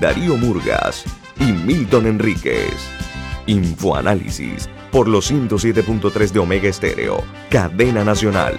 [0.00, 1.04] Darío Murgas
[1.38, 2.72] y Milton Enríquez.
[3.44, 8.58] Infoanálisis por los 107.3 de Omega Estéreo, cadena nacional.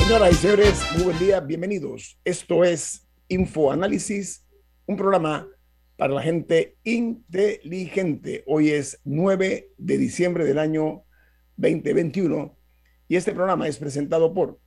[0.00, 2.18] Señoras y señores, muy buen día, bienvenidos.
[2.26, 4.44] Esto es Infoanálisis,
[4.84, 5.48] un programa
[5.96, 8.44] para la gente inteligente.
[8.46, 11.02] Hoy es 9 de diciembre del año
[11.56, 12.56] 2021
[13.08, 14.58] y este programa es presentado por...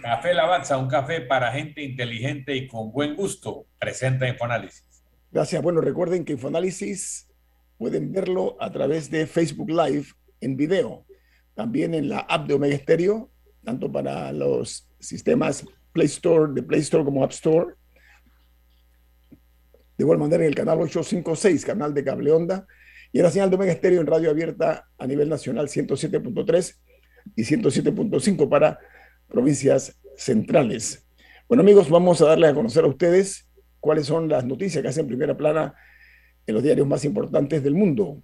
[0.02, 3.66] Café Lavazza, un café para gente inteligente y con buen gusto.
[3.80, 5.04] Presenta Infoanálisis.
[5.32, 5.62] Gracias.
[5.62, 7.28] Bueno, recuerden que Infoanálisis
[7.78, 10.08] pueden verlo a través de Facebook Live
[10.42, 11.06] en video.
[11.56, 13.30] También en la app de Omega Stereo,
[13.64, 17.76] tanto para los sistemas Play Store, de Play Store como App Store.
[19.98, 22.68] De igual manera en el canal 856, canal de cable onda.
[23.12, 26.76] Y en la señal de Omega Stereo en radio abierta a nivel nacional 107.3
[27.36, 28.80] y 107.5 para
[29.28, 31.06] provincias centrales.
[31.48, 33.48] Bueno amigos, vamos a darles a conocer a ustedes
[33.80, 35.76] cuáles son las noticias que hacen primera plana
[36.48, 38.24] en los diarios más importantes del mundo.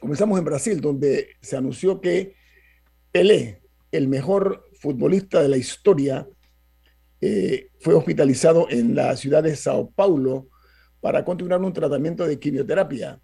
[0.00, 2.34] Comenzamos en Brasil, donde se anunció que
[3.12, 6.26] Pelé, el mejor futbolista de la historia,
[7.20, 10.48] eh, fue hospitalizado en la ciudad de Sao Paulo
[11.00, 13.20] para continuar un tratamiento de quimioterapia.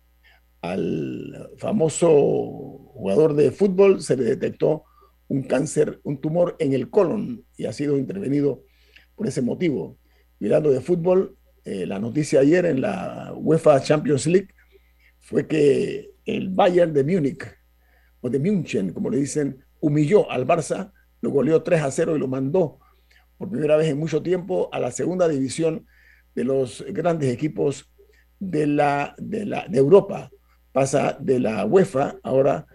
[0.60, 2.08] Al famoso
[2.92, 4.84] jugador de fútbol se le detectó
[5.28, 8.64] un cáncer, un tumor en el colon y ha sido intervenido
[9.14, 9.98] por ese motivo.
[10.38, 14.48] Mirando de fútbol, eh, la noticia ayer en la UEFA Champions League
[15.20, 17.44] fue que el Bayern de Múnich,
[18.20, 22.18] o de München, como le dicen, humilló al Barça, lo goleó 3 a 0 y
[22.18, 22.78] lo mandó
[23.36, 25.86] por primera vez en mucho tiempo a la segunda división
[26.34, 27.92] de los grandes equipos
[28.38, 30.30] de, la, de, la, de Europa.
[30.72, 32.66] Pasa de la UEFA ahora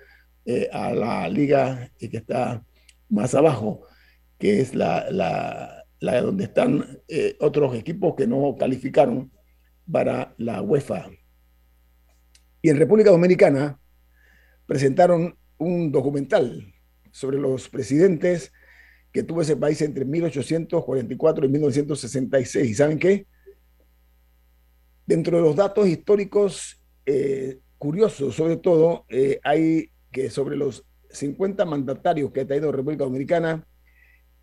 [0.45, 2.65] eh, a la liga que está
[3.09, 3.87] más abajo,
[4.37, 9.31] que es la, la, la donde están eh, otros equipos que no calificaron
[9.89, 11.09] para la UEFA.
[12.61, 13.79] Y en República Dominicana
[14.65, 16.73] presentaron un documental
[17.11, 18.51] sobre los presidentes
[19.11, 22.69] que tuvo ese país entre 1844 y 1966.
[22.69, 23.27] ¿Y saben qué?
[25.05, 31.65] Dentro de los datos históricos eh, curiosos, sobre todo, eh, hay que sobre los 50
[31.65, 33.67] mandatarios que ha traído República Dominicana,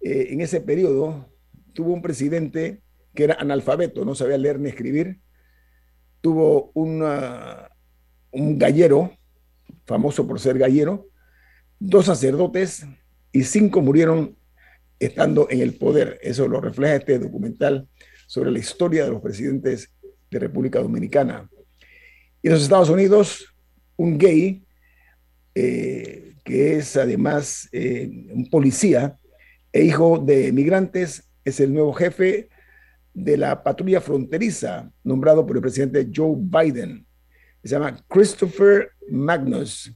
[0.03, 1.31] eh, en ese periodo
[1.72, 2.82] tuvo un presidente
[3.14, 5.20] que era analfabeto, no sabía leer ni escribir,
[6.20, 7.70] tuvo una,
[8.31, 9.12] un gallero,
[9.86, 11.08] famoso por ser gallero,
[11.78, 12.87] dos sacerdotes
[13.32, 14.37] y cinco murieron
[14.98, 16.19] estando en el poder.
[16.22, 17.88] Eso lo refleja este documental
[18.26, 19.92] sobre la historia de los presidentes
[20.31, 21.48] de República Dominicana.
[22.42, 23.54] Y en los Estados Unidos,
[23.97, 24.64] un gay
[25.55, 29.19] eh, que es además eh, un policía
[29.72, 32.49] e hijo de migrantes, es el nuevo jefe
[33.15, 37.06] de la patrulla fronteriza, nombrado por el presidente Joe Biden.
[37.62, 39.93] Se llama Christopher Magnus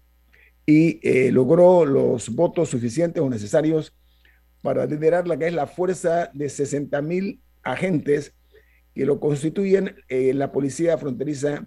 [0.66, 3.94] y eh, logró los votos suficientes o necesarios
[4.62, 8.34] para liderar la que es la fuerza de 60 mil agentes
[8.94, 11.66] que lo constituyen en la policía fronteriza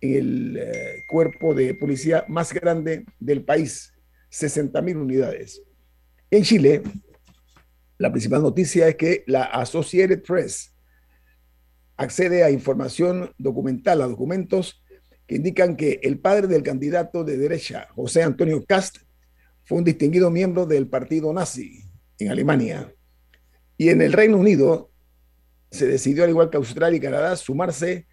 [0.00, 3.92] el eh, cuerpo de policía más grande del país,
[4.30, 5.62] 60 mil unidades.
[6.30, 6.82] En Chile,
[7.98, 10.74] la principal noticia es que la Associated Press
[11.96, 14.82] accede a información documental, a documentos
[15.26, 18.98] que indican que el padre del candidato de derecha, José Antonio Cast,
[19.64, 21.82] fue un distinguido miembro del partido nazi
[22.18, 22.92] en Alemania.
[23.76, 24.90] Y en el Reino Unido
[25.70, 28.06] se decidió, al igual que Australia y Canadá, sumarse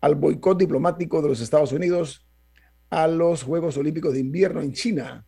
[0.00, 2.26] al boicot diplomático de los Estados Unidos
[2.90, 5.26] a los Juegos Olímpicos de Invierno en China.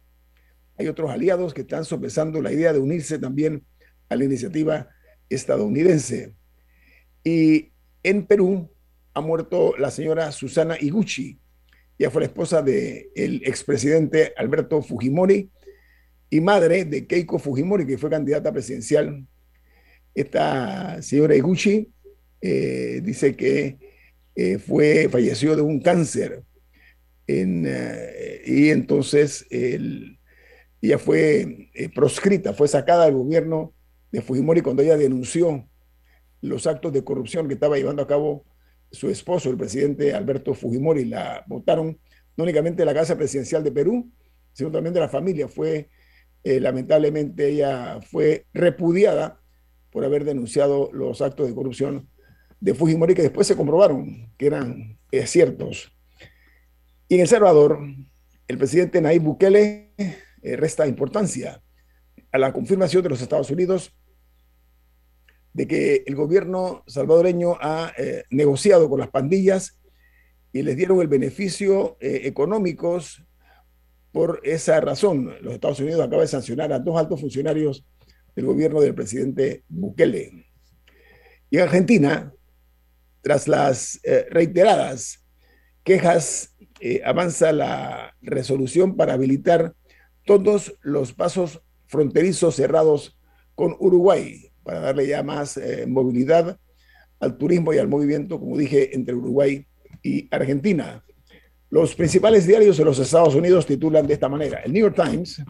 [0.79, 3.65] Hay otros aliados que están sopesando la idea de unirse también
[4.09, 4.89] a la iniciativa
[5.29, 6.35] estadounidense.
[7.23, 7.73] Y
[8.03, 8.71] en Perú
[9.13, 11.39] ha muerto la señora Susana Iguchi.
[11.99, 15.51] Ella fue la esposa del el expresidente Alberto Fujimori
[16.31, 19.27] y madre de Keiko Fujimori, que fue candidata presidencial.
[20.15, 21.93] Esta señora Iguchi
[22.41, 23.90] eh, dice que
[24.35, 26.43] eh, fue, falleció de un cáncer.
[27.27, 33.73] Eh, y entonces ella fue eh, proscrita, fue sacada del gobierno
[34.11, 35.69] de Fujimori cuando ella denunció
[36.41, 38.45] los actos de corrupción que estaba llevando a cabo
[38.91, 41.05] su esposo, el presidente Alberto Fujimori.
[41.05, 41.99] La votaron
[42.37, 44.11] no únicamente la Casa Presidencial de Perú,
[44.53, 45.47] sino también de la familia.
[45.47, 45.91] Fue,
[46.43, 49.41] lamentablemente, ella fue repudiada
[49.93, 52.09] por haber denunciado los actos de corrupción
[52.61, 55.93] de Fujimori que después se comprobaron que eran eh, ciertos.
[57.09, 57.81] Y en El Salvador,
[58.47, 61.63] el presidente Nayib Bukele eh, resta importancia
[62.33, 63.93] a la confirmación de los Estados Unidos
[65.53, 69.81] de que el gobierno salvadoreño ha eh, negociado con las pandillas
[70.53, 73.25] y les dieron el beneficio eh, económicos
[74.13, 75.35] por esa razón.
[75.43, 77.85] Los Estados Unidos acaban de sancionar a dos altos funcionarios
[78.35, 80.47] del gobierno del presidente Bukele.
[81.51, 82.33] Y en Argentina,
[83.23, 85.25] tras las eh, reiteradas
[85.85, 86.57] quejas,
[87.05, 89.75] avanza la resolución para habilitar
[90.25, 93.19] todos los pasos fronterizos cerrados
[93.55, 96.59] con Uruguay para darle ya más eh, movilidad
[97.19, 99.67] al turismo y al movimiento, como dije, entre Uruguay
[100.03, 101.05] y Argentina.
[101.69, 104.61] Los principales diarios de los Estados Unidos titulan de esta manera.
[104.61, 105.43] El New York Times,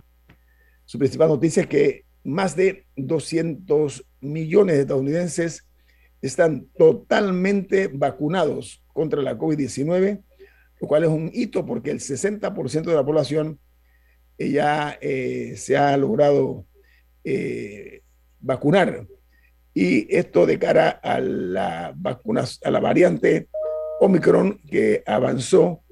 [0.84, 5.68] su principal noticia es que más de 200 millones de estadounidenses
[6.22, 10.22] están totalmente vacunados contra la COVID-19,
[10.80, 13.58] lo cual es un hito porque el 60% de la población
[14.38, 16.66] ya eh, se ha logrado
[17.24, 18.02] eh,
[18.40, 19.06] vacunar.
[19.72, 23.48] Y esto de cara a la vacunas, a la variante
[24.00, 25.82] Omicron que avanzó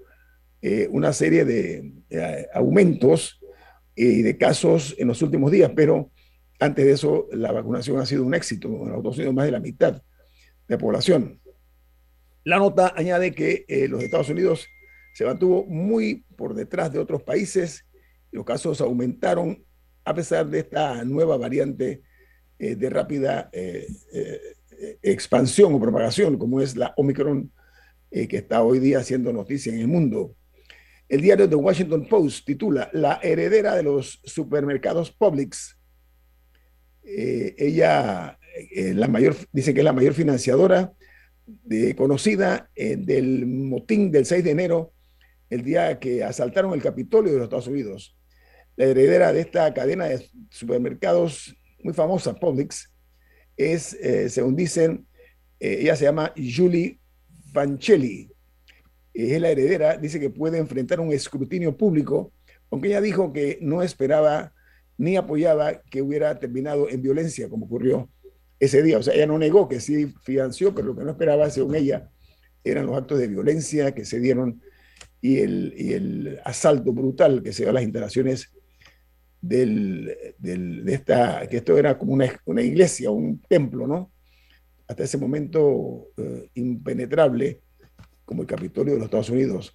[0.63, 1.93] eh, una serie de,
[2.55, 3.39] aumentos
[3.95, 6.11] y de casos en los últimos días, pero
[6.59, 10.03] antes de eso la vacunación ha sido un éxito, ha sido más de la mitad
[10.69, 11.41] de la población.
[12.45, 14.67] La nota añade que eh, los Estados Unidos
[15.15, 17.85] se mantuvo muy por detrás de otros países,
[18.31, 19.65] los casos aumentaron
[20.05, 22.03] a pesar de esta nueva variante
[22.59, 23.87] eh, de rápida eh,
[25.03, 27.53] expansión o propagación, como es la Omicron,
[28.11, 30.35] que está hoy día haciendo noticia en el mundo.
[31.07, 35.79] El diario The Washington Post titula La heredera de los supermercados Publix.
[37.05, 38.38] ella
[38.95, 40.93] la mayor, dice que es la mayor financiadora
[41.47, 44.93] de, conocida del motín del 6 de enero,
[45.51, 48.17] el día que asaltaron el Capitolio de los Estados Unidos.
[48.77, 52.93] La heredera de esta cadena de supermercados muy famosa, Publix,
[53.57, 55.07] es, eh, según dicen,
[55.61, 57.01] eh, ella se llama Julie
[57.53, 58.31] Vancelli,
[59.15, 62.33] es la heredera, dice que puede enfrentar un escrutinio público,
[62.71, 64.53] aunque ella dijo que no esperaba
[64.97, 68.09] ni apoyaba que hubiera terminado en violencia, como ocurrió
[68.61, 68.99] ese día.
[68.99, 72.11] O sea, ella no negó que sí financió, pero lo que no esperaba, según ella,
[72.65, 74.61] eran los actos de violencia que se dieron
[75.21, 78.53] y el, asalto brutal que se dio a las instalaciones
[79.41, 84.13] de esta, que esto era como una, iglesia, un templo, ¿no?
[84.87, 87.63] Hasta ese momento eh, impenetrable
[88.25, 89.73] como el Capitolio de los Estados Unidos.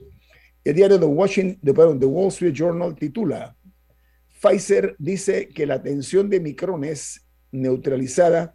[0.63, 3.55] El diario The, Washington, The Wall Street Journal titula,
[4.41, 8.53] Pfizer dice que la tensión de Micron es neutralizada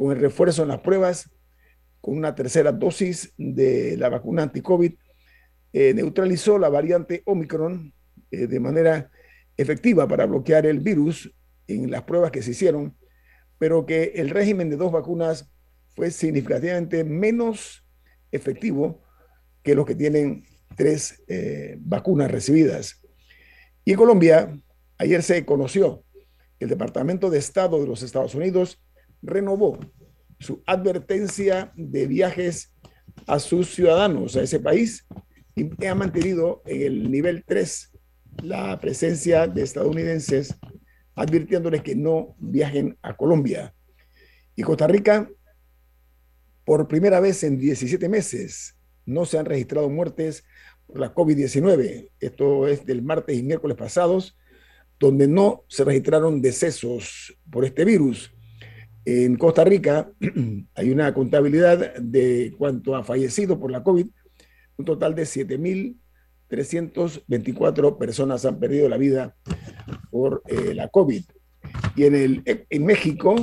[0.00, 1.28] con el refuerzo en las pruebas,
[2.00, 4.94] con una tercera dosis de la vacuna anti-COVID,
[5.74, 7.92] eh, neutralizó la variante Omicron
[8.30, 9.10] eh, de manera
[9.58, 11.30] efectiva para bloquear el virus
[11.66, 12.96] en las pruebas que se hicieron,
[13.58, 15.52] pero que el régimen de dos vacunas
[15.94, 17.86] fue significativamente menos
[18.32, 19.02] efectivo
[19.62, 20.44] que los que tienen
[20.76, 23.02] tres eh, vacunas recibidas.
[23.84, 24.58] Y en Colombia,
[24.96, 26.04] ayer se conoció
[26.58, 28.80] que el Departamento de Estado de los Estados Unidos
[29.22, 29.78] renovó
[30.38, 32.72] su advertencia de viajes
[33.26, 35.06] a sus ciudadanos a ese país
[35.54, 37.92] y ha mantenido en el nivel 3
[38.42, 40.56] la presencia de estadounidenses
[41.14, 43.74] advirtiéndoles que no viajen a Colombia.
[44.56, 45.28] Y Costa Rica,
[46.64, 50.44] por primera vez en 17 meses, no se han registrado muertes
[50.86, 52.10] por la COVID-19.
[52.20, 54.38] Esto es del martes y miércoles pasados,
[54.98, 58.32] donde no se registraron decesos por este virus.
[59.04, 60.10] En Costa Rica
[60.74, 64.06] hay una contabilidad de cuanto ha fallecido por la COVID,
[64.76, 65.96] un total de 7.000
[66.50, 69.34] 324 personas han perdido la vida
[70.10, 71.22] por eh, la COVID.
[71.96, 73.36] Y en, el, en México,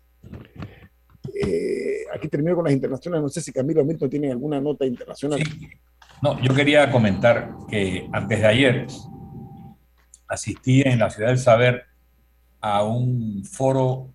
[1.33, 3.23] Eh, aquí termino con las internacionales.
[3.23, 5.39] No sé si Camilo Milton tiene alguna nota internacional.
[6.21, 8.87] No, yo quería comentar que antes de ayer
[10.27, 11.85] asistí en la Ciudad del Saber
[12.59, 14.13] a un foro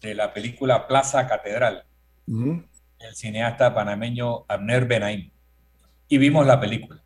[0.00, 1.84] de la película Plaza Catedral,
[2.26, 5.30] el cineasta panameño Abner Benaim.
[6.08, 7.02] Y vimos la película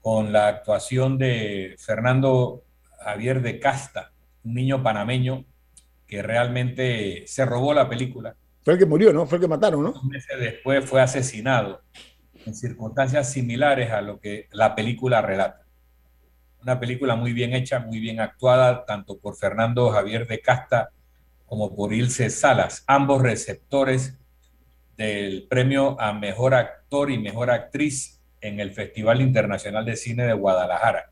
[0.00, 2.64] con la actuación de Fernando
[2.98, 4.12] Javier de Casta,
[4.42, 5.44] un niño panameño
[6.06, 8.34] que realmente se robó la película.
[8.64, 9.26] Fue el que murió, ¿no?
[9.26, 10.02] Fue el que mataron, ¿no?
[10.02, 11.82] meses después fue asesinado
[12.46, 15.62] en circunstancias similares a lo que la película relata.
[16.62, 20.90] Una película muy bien hecha, muy bien actuada, tanto por Fernando Javier de Casta
[21.46, 24.16] como por Ilse Salas, ambos receptores
[24.96, 30.32] del premio a Mejor Actor y Mejor Actriz en el Festival Internacional de Cine de
[30.32, 31.10] Guadalajara.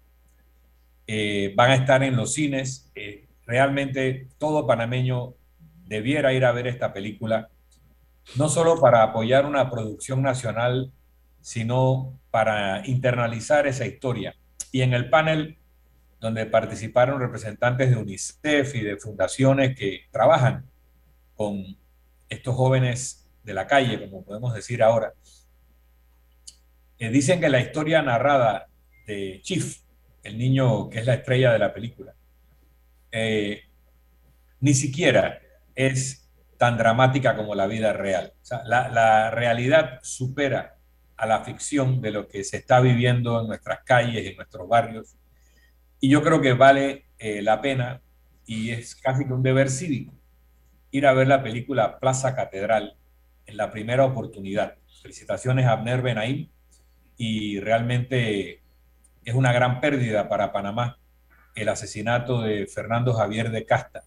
[1.06, 2.90] Eh, van a estar en los cines.
[2.94, 5.34] Eh, realmente todo panameño
[5.87, 7.49] debiera ir a ver esta película,
[8.37, 10.92] no solo para apoyar una producción nacional
[11.40, 14.35] sino para internalizar esa historia.
[14.73, 15.59] Y en el panel
[16.20, 20.66] donde participaron representantes de UNICEF y de fundaciones que trabajan
[21.35, 21.78] con
[22.28, 25.14] estos jóvenes de la calle, como podemos decir ahora,
[26.99, 28.68] eh, dicen que la historia narrada
[29.06, 29.78] de Chief,
[30.23, 32.14] el niño que es la estrella de la película,
[33.11, 33.62] eh,
[34.61, 35.40] ni siquiera
[35.75, 36.28] es
[36.59, 38.35] tan dramática como la vida real.
[38.66, 40.76] la, la realidad supera
[41.21, 45.17] a la ficción de lo que se está viviendo en nuestras calles, en nuestros barrios.
[46.00, 48.00] Y yo creo que vale eh, la pena
[48.47, 50.15] y es casi que un deber cívico
[50.91, 52.97] ir a ver la película Plaza Catedral
[53.45, 54.77] en la primera oportunidad.
[55.03, 56.49] Felicitaciones a Abner Benaim
[57.19, 58.62] y realmente
[59.23, 60.99] es una gran pérdida para Panamá
[61.55, 64.05] el asesinato de Fernando Javier de Casta,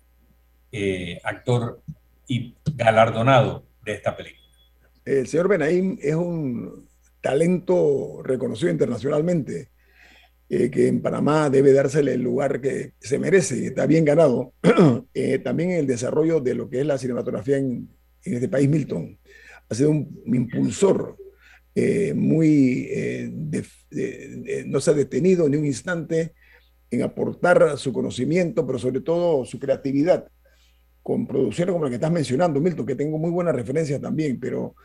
[0.71, 1.83] eh, actor
[2.27, 4.47] y galardonado de esta película.
[5.05, 6.87] El señor Benaim es un
[7.23, 9.69] talento reconocido internacionalmente,
[10.49, 14.53] eh, que en Panamá debe dársele el lugar que se merece, está bien ganado,
[15.13, 17.89] eh, también en el desarrollo de lo que es la cinematografía en,
[18.23, 19.17] este país, Milton.
[19.69, 21.17] Ha sido un, impulsor
[21.73, 22.89] eh, muy,
[24.65, 26.33] no se ha detenido ni un instante
[26.91, 30.27] en aportar su conocimiento, pero sobre todo su creatividad,
[31.01, 34.75] con producciones como la que estás mencionando, Milton, que tengo muy buenas referencias también, pero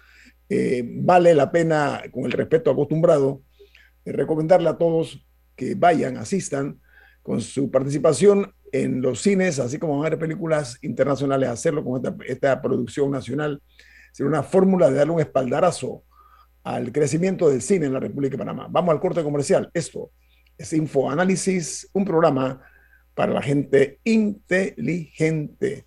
[0.49, 3.43] eh, vale la pena, con el respeto acostumbrado,
[4.05, 6.81] eh, recomendarle a todos que vayan, asistan
[7.23, 12.03] con su participación en los cines, así como van a ver películas internacionales, hacerlo con
[12.27, 13.63] esta, producción nacional,
[14.13, 16.05] ser una fórmula de darle un espaldarazo
[16.65, 18.67] al crecimiento del cine en la República de Panamá.
[18.71, 19.71] Vamos al corte comercial.
[19.73, 20.11] Esto
[20.57, 22.61] es Infoanálisis, un programa
[23.15, 25.87] para la gente inteligente.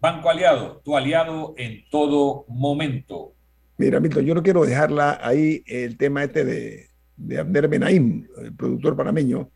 [0.00, 3.34] Banco Aliado, tu aliado en todo momento.
[3.78, 8.54] Mira, Milton, yo no quiero dejarla ahí el tema este de, de Abner Benaim, el
[8.54, 9.50] productor panameño,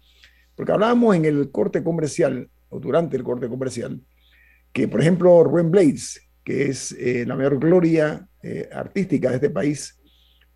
[0.57, 4.01] porque hablábamos en el corte comercial, o durante el corte comercial,
[4.73, 9.51] que por ejemplo Rubén Blades, que es eh, la mayor gloria eh, artística de este
[9.51, 10.01] país,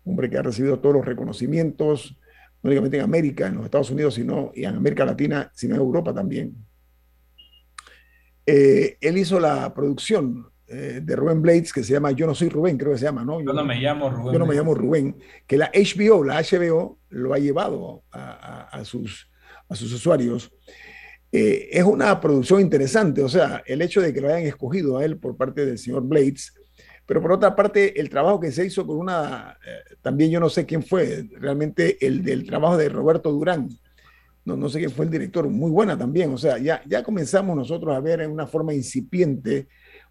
[0.03, 2.17] hombre que ha recibido todos los reconocimientos,
[2.61, 5.81] no únicamente en América, en los Estados Unidos, sino y en América Latina, sino en
[5.81, 6.55] Europa también
[8.49, 12.47] eh, él hizo la producción eh, de Rubén Blades que se llama Yo no soy
[12.47, 13.41] Rubén, creo que se llama, ¿no?
[13.41, 14.33] Yo, no me llamo Rubén.
[14.33, 19.29] Yo no me llamo Rubén, que la HBO, la HBO, lo ha llevado a, sus,
[19.67, 20.49] a sus usuarios.
[21.29, 25.03] Eh, es una producción interesante, o sea, el hecho de que lo hayan escogido a
[25.03, 26.53] él por parte del señor Blades,
[27.05, 29.57] pero por otra parte, el trabajo que se hizo con una,
[30.01, 33.67] también yo no sé quién fue, realmente el del trabajo de Roberto Durán,
[34.47, 36.33] no, no sé quién fue el director, muy buena también.
[36.33, 39.67] O sea, ya, ya comenzamos nosotros a ver en una forma incipiente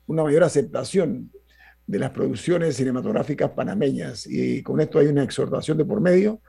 [0.07, 1.33] una mayor aceptación
[1.87, 4.27] de las producciones cinematográficas panameñas.
[4.27, 6.43] Y con esto hay una exhortación de por medio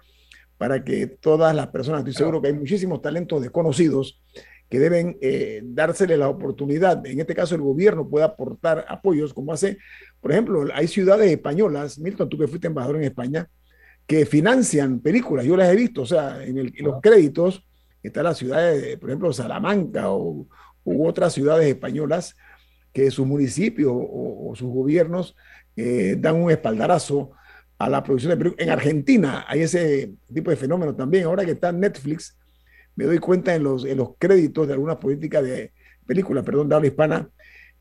[0.57, 4.21] para que todas las personas, estoy seguro que hay muchísimos talentos desconocidos
[4.67, 7.05] que deben eh, dársele la oportunidad.
[7.05, 9.77] En este caso, el gobierno puede aportar apoyos, como hace,
[10.19, 13.47] por ejemplo, hay ciudades españolas, Milton, tú que fuiste embajador en España,
[14.05, 15.45] que financian películas.
[15.45, 17.66] Yo las he visto, o sea, en, en los créditos
[18.07, 20.47] está la ciudad de, por ejemplo, Salamanca o,
[20.83, 22.35] u otras ciudades españolas
[22.93, 25.35] que sus municipios o, sus gobiernos
[25.75, 27.31] eh, dan un espaldarazo
[27.77, 28.65] a la producción de películas.
[28.65, 31.25] En Argentina hay ese tipo de fenómeno también.
[31.25, 32.37] Ahora que está Netflix,
[32.95, 35.71] me doy cuenta en los, en los créditos de algunas políticas de
[36.05, 37.29] películas, perdón, de habla hispana,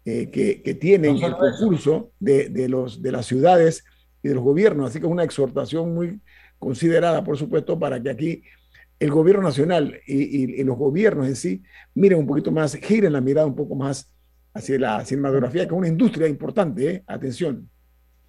[0.05, 3.85] eh, que, que, tienen el concurso de, de, los, de las ciudades
[4.23, 4.91] y de los gobiernos.
[4.91, 6.21] Así que es una exhortación muy
[6.59, 8.43] considerada, por supuesto, para que aquí
[8.99, 11.63] el gobierno nacional y, los gobiernos en sí
[11.95, 14.13] miren un poquito más, giren la mirada un poco más
[14.55, 17.05] hacia la cinematografía, que es una industria importante, ¿eh?
[17.07, 17.69] atención.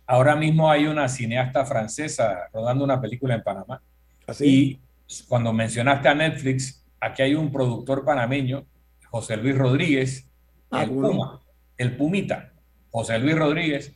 [0.06, 3.82] Ahora mismo hay una cineasta francesa rodando una película en Panamá.
[4.26, 4.44] ¿Así?
[4.44, 8.66] ¿Ah, y cuando mencionaste a Netflix, aquí hay un productor panameño,
[9.10, 10.30] José Luis Rodríguez,
[10.72, 11.42] ah, el Puma,
[11.78, 12.54] el Pumita,
[12.90, 13.96] José Luis Rodríguez,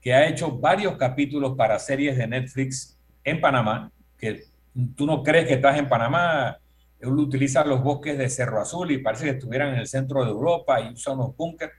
[0.00, 4.44] que ha hecho varios capítulos para series de Netflix en Panamá, que
[4.96, 6.58] tú no crees que estás en Panamá,
[7.00, 10.30] él utiliza los bosques de Cerro Azul y parece que estuvieran en el centro de
[10.30, 11.70] Europa y usa unos búnker.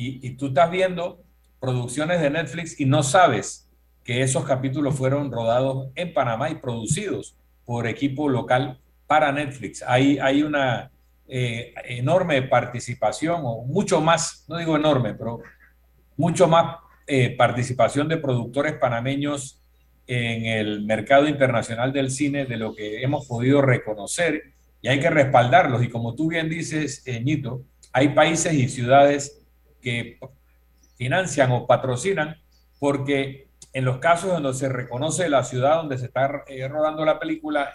[0.00, 1.24] Y, tú estás viendo
[1.58, 3.68] producciones de Netflix y no sabes
[4.04, 9.82] que esos capítulos fueron rodados en Panamá y producidos por equipo local para Netflix.
[9.82, 10.92] Hay, hay una
[11.26, 15.40] eh, enorme participación, o mucho más, no digo enorme, pero
[16.16, 19.57] mucho más eh, participación de productores panameños
[20.08, 25.10] en el mercado internacional del cine de lo que hemos podido reconocer y hay que
[25.10, 25.82] respaldarlos.
[25.82, 29.46] Y como tú bien dices, eh, Ñito, hay países y ciudades
[29.82, 30.18] que
[30.96, 32.36] financian o patrocinan
[32.78, 37.18] porque en los casos donde se reconoce la ciudad donde se está eh, rodando la
[37.18, 37.74] película,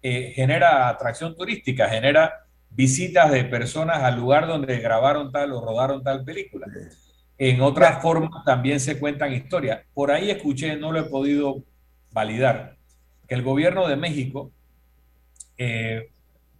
[0.00, 6.04] eh, genera atracción turística, genera visitas de personas al lugar donde grabaron tal o rodaron
[6.04, 6.68] tal película.
[7.44, 9.80] En otras formas también se cuentan historias.
[9.94, 11.64] Por ahí escuché, no lo he podido
[12.12, 12.76] validar,
[13.26, 14.52] que el gobierno de México
[15.58, 16.12] eh,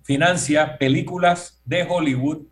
[0.03, 2.47] financia películas de Hollywood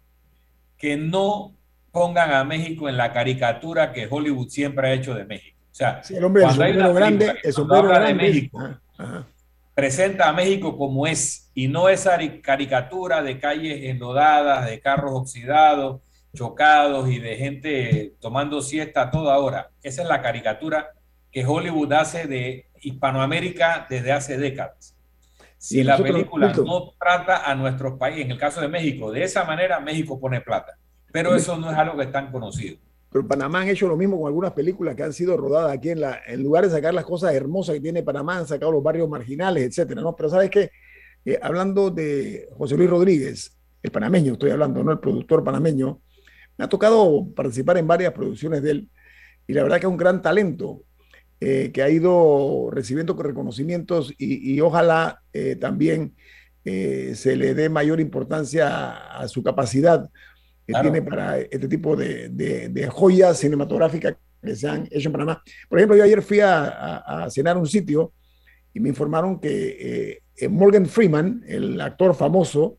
[0.77, 1.57] que no
[1.90, 5.59] pongan a México en la caricatura que Hollywood siempre ha hecho de México.
[5.73, 8.61] O sea, el hombre del sombrero grande, el sombrero grande de México,
[9.75, 16.01] presenta a México como es y no esa caricatura de calles enlodadas, de carros oxidados,
[16.35, 19.71] chocados y de gente tomando siesta a toda hora.
[19.83, 20.90] Esa es la caricatura
[21.31, 24.97] que Hollywood hace de Hispanoamérica desde hace décadas.
[25.59, 29.45] Si la película no trata a nuestros países, en el caso de México, de esa
[29.45, 30.79] manera, México pone plata.
[31.12, 32.79] Pero eso no es algo que es tan conocido.
[33.11, 36.01] Pero Panamá han hecho lo mismo con algunas películas que han sido rodadas aquí en
[36.01, 39.09] la, en lugar de sacar las cosas hermosas que tiene Panamá, han sacado los barrios
[39.09, 40.14] marginales, etcétera, ¿no?
[40.14, 40.71] Pero sabes qué,
[41.25, 44.93] eh, hablando de José Luis Rodríguez, el panameño, estoy hablando, ¿no?
[44.93, 46.01] El productor panameño,
[46.61, 48.88] me ha tocado participar en varias producciones de él
[49.46, 50.83] y la verdad que es un gran talento
[51.40, 56.14] eh, que ha ido recibiendo reconocimientos y, ojalá eh, también
[56.62, 60.09] se le dé mayor importancia a su capacidad
[60.66, 65.42] que tiene para este tipo de, de, joyas cinematográficas que se han hecho en Panamá.
[65.68, 68.12] Por ejemplo, yo ayer fui a, a, cenar a un sitio
[68.75, 72.79] y me informaron que eh, Morgan Freeman, el actor famoso,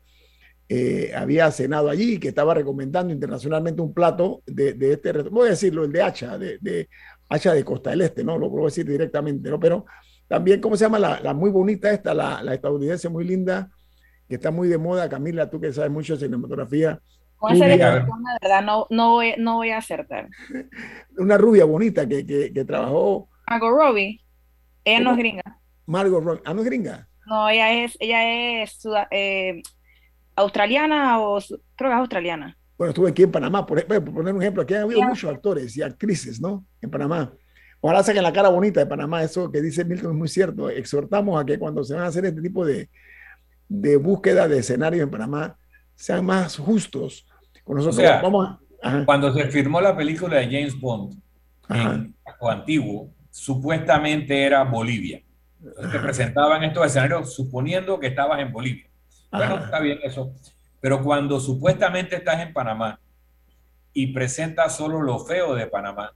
[0.68, 5.50] eh, había cenado allí que estaba recomendando internacionalmente un plato de, de este, voy a
[5.50, 6.88] decirlo, el de Hacha, de, de,
[7.28, 8.38] Hacha de Costa del Este, ¿no?
[8.38, 9.60] Lo puedo decir directamente, ¿no?
[9.60, 9.84] Pero
[10.28, 10.98] también, ¿cómo se llama?
[10.98, 13.70] La, la muy bonita esta, la, la, estadounidense muy linda,
[14.28, 17.00] que está muy de moda, Camila, tú que sabes mucho de cinematografía,
[17.42, 20.28] con esa declaración, la verdad, no, no, voy, no voy a acertar.
[21.18, 23.28] Una rubia bonita que, que, que trabajó.
[23.50, 24.22] Margot Robbie.
[24.84, 25.60] Ella no es gringa.
[25.86, 26.42] Margot Robbie.
[26.44, 27.08] ¿Ah, no es gringa?
[27.26, 28.78] No, ella es, ella es
[29.10, 29.60] eh,
[30.36, 32.56] australiana o creo que es australiana.
[32.78, 35.76] Bueno, estuve aquí en Panamá, por, por poner un ejemplo, aquí ha habido muchos actores
[35.76, 36.64] y actrices, ¿no?
[36.80, 37.32] En Panamá.
[37.80, 40.70] Ojalá saquen la cara bonita de Panamá, eso que dice Milton es muy cierto.
[40.70, 42.88] Exhortamos a que cuando se van a hacer este tipo de,
[43.68, 45.56] de búsqueda de escenarios en Panamá,
[45.94, 47.26] sean más justos,
[47.64, 47.92] cuando
[49.32, 51.20] se firmó la película de James Bond,
[52.40, 55.22] o antiguo, supuestamente era Bolivia.
[55.60, 58.86] Entonces te presentaban estos escenarios suponiendo que estabas en Bolivia.
[59.32, 60.32] Bueno, está bien eso.
[60.80, 63.00] Pero cuando supuestamente estás en Panamá
[63.92, 66.12] y presentas solo lo feo de Panamá,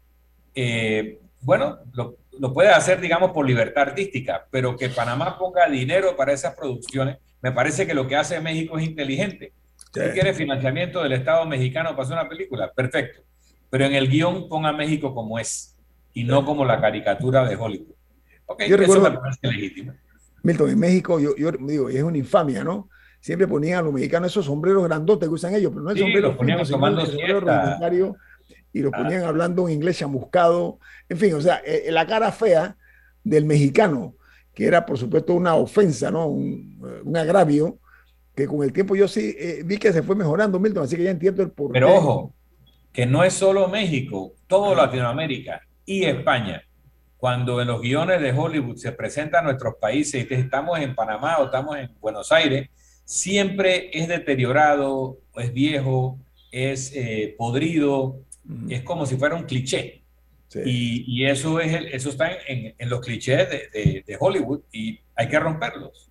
[0.54, 6.16] eh, bueno, lo, lo puedes hacer, digamos, por libertad artística, pero que Panamá ponga dinero
[6.16, 9.52] para esas producciones, me parece que lo que hace México es inteligente
[10.04, 13.22] si quiere financiamiento del Estado mexicano para hacer una película, perfecto.
[13.70, 15.74] Pero en el guion ponga México como es
[16.12, 17.94] y no como la caricatura de Hollywood.
[18.46, 19.92] Okay, yo recuerdo, me parece legítimo.
[20.42, 22.88] Milton, en México, yo, yo digo, es una infamia, ¿no?
[23.26, 26.02] Siempre ponían a los mexicanos esos sombreros grandotes que usan ellos, pero no es sí,
[26.02, 27.02] sombrero los ponían tomando
[28.72, 30.78] y lo ponían hablando un inglés chamuscado.
[31.08, 32.76] En fin, o sea, eh, la cara fea
[33.24, 34.14] del mexicano,
[34.54, 36.28] que era por supuesto una ofensa, ¿no?
[36.28, 37.80] Un, un agravio
[38.32, 41.02] que con el tiempo yo sí eh, vi que se fue mejorando, Milton, así que
[41.02, 41.80] ya entiendo el porqué.
[41.80, 42.34] Pero ojo,
[42.92, 46.62] que no es solo México, todo Latinoamérica y España.
[47.16, 51.38] Cuando en los guiones de Hollywood se presentan nuestros países y que estamos en Panamá
[51.38, 52.68] o estamos en Buenos Aires,
[53.06, 56.18] siempre es deteriorado, es viejo,
[56.52, 58.20] es eh, podrido,
[58.68, 60.02] es como si fuera un cliché.
[60.64, 64.60] Y, y, eso, es el, eso está en, en los clichés de, de, de Hollywood
[64.70, 66.06] y hay que romperlos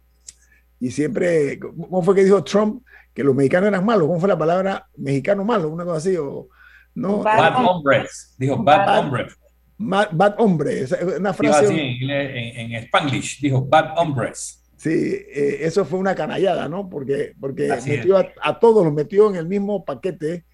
[0.80, 2.84] y siempre, ¿cómo fue que dijo Trump?
[3.14, 5.70] Que los mexicanos eran malos, ¿cómo fue la palabra mexicano malo?
[5.70, 6.50] Una cosa así, o
[6.96, 7.24] no.
[7.24, 9.34] Bad, hombres, dijo bad, hombres.
[9.78, 10.86] Bad, hombre,
[11.18, 11.66] una frase.
[11.66, 14.64] en, en, en, Spanglish, dijo bad hombres.
[14.86, 16.88] Sí, eh, eso fue una canallada, ¿no?
[16.88, 20.46] Porque, porque metió a, todos, los metió en el mismo paquete.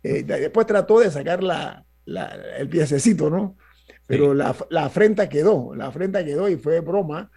[0.00, 3.56] Eh, después trató de sacar la, la, el piececito, ¿no?
[4.06, 7.32] Pero la, la afrenta quedó, la afrenta quedó y fue broma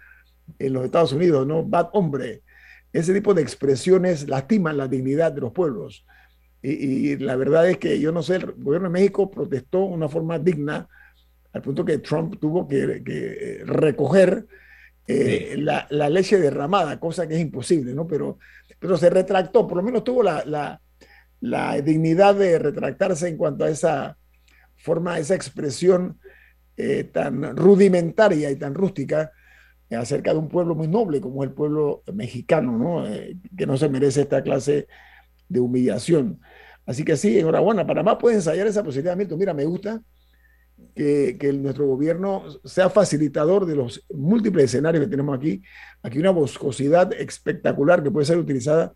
[0.60, 1.64] en los Estados Unidos, ¿no?
[1.64, 2.44] Bad hombre.
[2.92, 6.06] Ese tipo de expresiones lastiman la dignidad de los pueblos.
[6.62, 10.08] Y, la verdad es que yo no sé, el gobierno de México protestó de una
[10.08, 10.86] forma digna,
[11.52, 14.46] al punto que Trump tuvo que, que recoger
[15.10, 18.06] eh, la, la, leche derramada, cosa que es imposible, ¿no?
[18.06, 18.38] Pero,
[18.78, 20.82] pero se retractó, por lo menos tuvo la, la,
[21.40, 24.18] la dignidad de retractarse en cuanto a esa
[24.76, 26.20] forma, esa expresión
[26.76, 29.32] eh, tan rudimentaria y tan rústica
[29.90, 33.06] acerca de un pueblo muy noble como el pueblo mexicano, ¿no?
[33.06, 34.88] Eh, que no se merece esta clase
[35.48, 36.38] de humillación.
[36.84, 37.86] Así que sí, enhorabuena.
[37.86, 39.38] Panamá puede ensayar esa posibilidad, Milton.
[39.38, 40.02] Mira, me gusta
[40.94, 45.62] que, que, nuestro gobierno sea facilitador de los múltiples escenarios que tenemos aquí.
[46.02, 48.92] Aquí una boscosidad espectacular que puede ser utilizada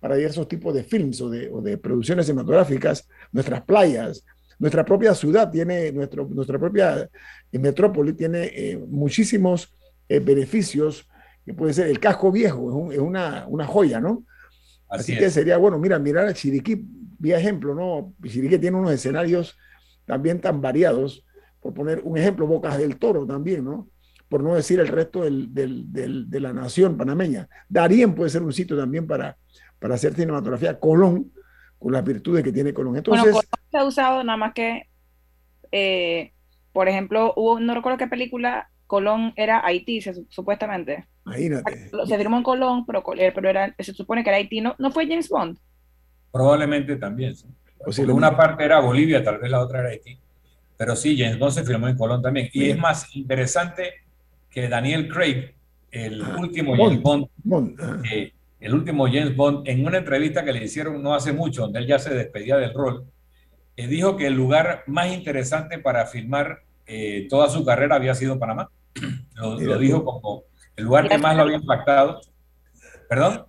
[0.00, 4.24] para diversos tipos de films o de, o de producciones cinematográficas, nuestras playas,
[4.58, 7.08] nuestra propia ciudad tiene, nuestro, nuestra propia
[7.52, 9.74] eh, metrópoli tiene eh, muchísimos
[10.08, 11.08] eh, beneficios,
[11.44, 14.24] que puede ser el casco viejo, es, un, es una, una, joya, ¿no?
[14.88, 16.80] Así, Así que sería bueno, mira, mirar a Chiriquí,
[17.18, 18.14] vía ejemplo, ¿no?
[18.26, 19.56] Chiriquí tiene unos escenarios
[20.06, 21.25] también tan variados,
[21.66, 23.88] por poner un ejemplo, Bocas del Toro también, ¿no?
[24.28, 27.48] Por no decir el resto del, del, del, de la nación panameña.
[27.68, 29.36] Darien puede ser un sitio también para,
[29.80, 30.78] para hacer cinematografía.
[30.78, 31.32] Colón,
[31.78, 32.96] con las virtudes que tiene Colón.
[32.96, 34.88] Entonces, bueno, Colón se ha usado nada más que,
[35.72, 36.32] eh,
[36.72, 41.06] por ejemplo, hubo, no recuerdo qué película, Colón era Haití, se, supuestamente.
[41.24, 41.90] Imagínate.
[42.06, 44.60] Se firmó en Colón, pero, eh, pero era, se supone que era Haití.
[44.60, 45.58] ¿No, ¿No fue James Bond?
[46.30, 47.34] Probablemente también.
[47.34, 47.48] Sí.
[47.84, 50.16] O sea, una parte era Bolivia, tal vez la otra era Haití.
[50.76, 52.48] Pero sí, James Bond se firmó en Colón también.
[52.52, 52.70] Y sí.
[52.70, 53.94] es más interesante
[54.50, 55.54] que Daniel Craig,
[55.90, 57.80] el ah, último Bond, James Bond, Bond.
[57.80, 58.02] Ah.
[58.10, 61.78] Eh, el último James Bond, en una entrevista que le hicieron no hace mucho, donde
[61.78, 63.06] él ya se despedía del rol,
[63.76, 68.38] eh, dijo que el lugar más interesante para filmar eh, toda su carrera había sido
[68.38, 68.70] Panamá.
[69.34, 70.44] Lo, lo, dijo como
[70.76, 72.22] el lugar que más lo había impactado.
[73.06, 73.44] ¿Perdón?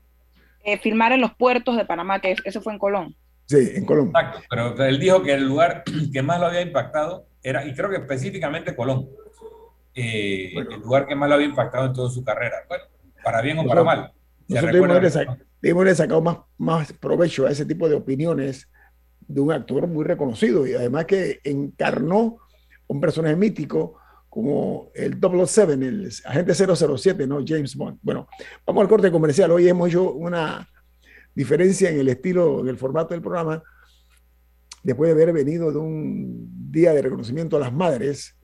[0.66, 3.16] Eh, filmar en los puertos de Panamá, que eso fue en Colón.
[3.48, 4.08] Sí, en Colón.
[4.08, 5.84] Exacto, pero él dijo que el lugar
[6.14, 9.10] que más lo había impactado era, y creo que específicamente Colón,
[9.96, 10.70] eh, bueno.
[10.72, 12.58] el lugar que más lo había impactado en toda su carrera.
[12.68, 12.84] Bueno,
[13.24, 14.12] para bien o para mal.
[14.48, 15.30] Nosotros debemos sac
[15.64, 18.70] haber sacado más, más provecho a ese tipo de opiniones
[19.28, 22.38] de un actor muy reconocido y además que encarnó
[22.88, 27.44] un personaje mítico como el 007, el agente 007, ¿no?
[27.46, 27.98] James Bond.
[28.02, 28.28] Bueno,
[28.66, 29.52] vamos al corte comercial.
[29.52, 30.68] Hoy hemos hecho una
[31.38, 33.62] diferencia en el estilo, en el formato del programa,
[34.82, 38.36] después de haber venido de un día de reconocimiento a las madres,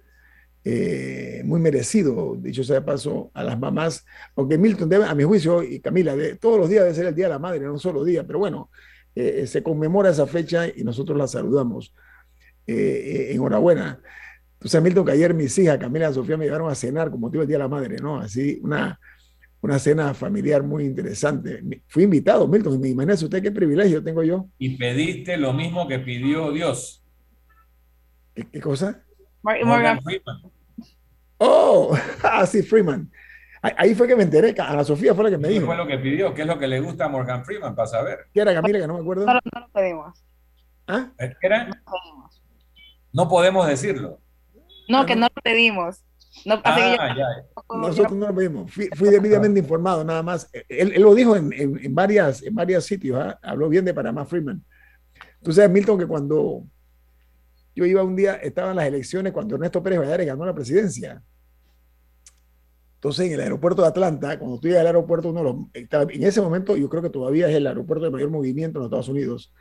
[0.64, 5.24] eh, muy merecido, dicho sea de paso, a las mamás, aunque Milton debe, a mi
[5.24, 7.80] juicio, y Camila, todos los días debe ser el Día de la Madre, no un
[7.80, 8.70] solo día, pero bueno,
[9.16, 11.96] eh, se conmemora esa fecha y nosotros la saludamos.
[12.68, 14.00] Eh, enhorabuena.
[14.54, 17.42] Entonces, Milton, que ayer mis hijas, Camila y Sofía, me llevaron a cenar con motivo
[17.42, 18.20] del Día de la Madre, ¿no?
[18.20, 19.00] Así, una,
[19.64, 21.64] una cena familiar muy interesante.
[21.88, 24.48] Fui invitado, Milton, me imagínese usted qué privilegio tengo yo.
[24.58, 27.02] Y pediste lo mismo que pidió Dios.
[28.36, 29.06] ¿Qué, qué cosa?
[29.42, 30.42] Morgan, Morgan Freeman.
[31.38, 33.10] Oh, así ah, Freeman.
[33.62, 35.66] Ahí fue que me enteré, Ana Sofía fue la que me ¿Qué dijo.
[35.66, 36.34] fue lo que pidió?
[36.34, 38.28] ¿Qué es lo que le gusta a Morgan Freeman para saber?
[38.34, 39.26] ¿Qué era Camila que no me acuerdo?
[39.26, 40.26] No, no lo pedimos.
[40.86, 41.10] ¿Ah?
[41.18, 41.68] ¿Qué era?
[41.68, 42.44] No, pedimos.
[43.14, 44.20] no podemos decirlo.
[44.90, 46.04] No, ah, que no lo pedimos.
[46.46, 47.28] No, ah, ya.
[47.70, 48.72] Nosotros no lo pedimos.
[48.72, 50.50] Fui, fui debidamente informado, nada más.
[50.68, 53.24] Él, él lo dijo en, en, en, varias, en varios sitios.
[53.24, 53.36] ¿eh?
[53.42, 54.64] Habló bien de Panamá Freeman.
[55.42, 56.64] Tú sabes, Milton, que cuando
[57.76, 61.22] yo iba un día, estaban las elecciones cuando Ernesto Pérez Valladares ganó la presidencia.
[62.96, 66.42] Entonces, en el aeropuerto de Atlanta, cuando tú llegas al aeropuerto, uno los, en ese
[66.42, 69.54] momento yo creo que todavía es el aeropuerto de mayor movimiento en los Estados Unidos.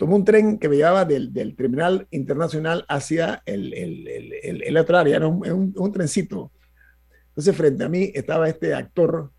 [0.00, 4.76] Tomé un tren que me llevaba del, del terminal internacional hacia el, el, el, el
[4.78, 6.52] otra área, era un, un, un, trencito.
[7.28, 9.30] Entonces, frente a mí estaba este actor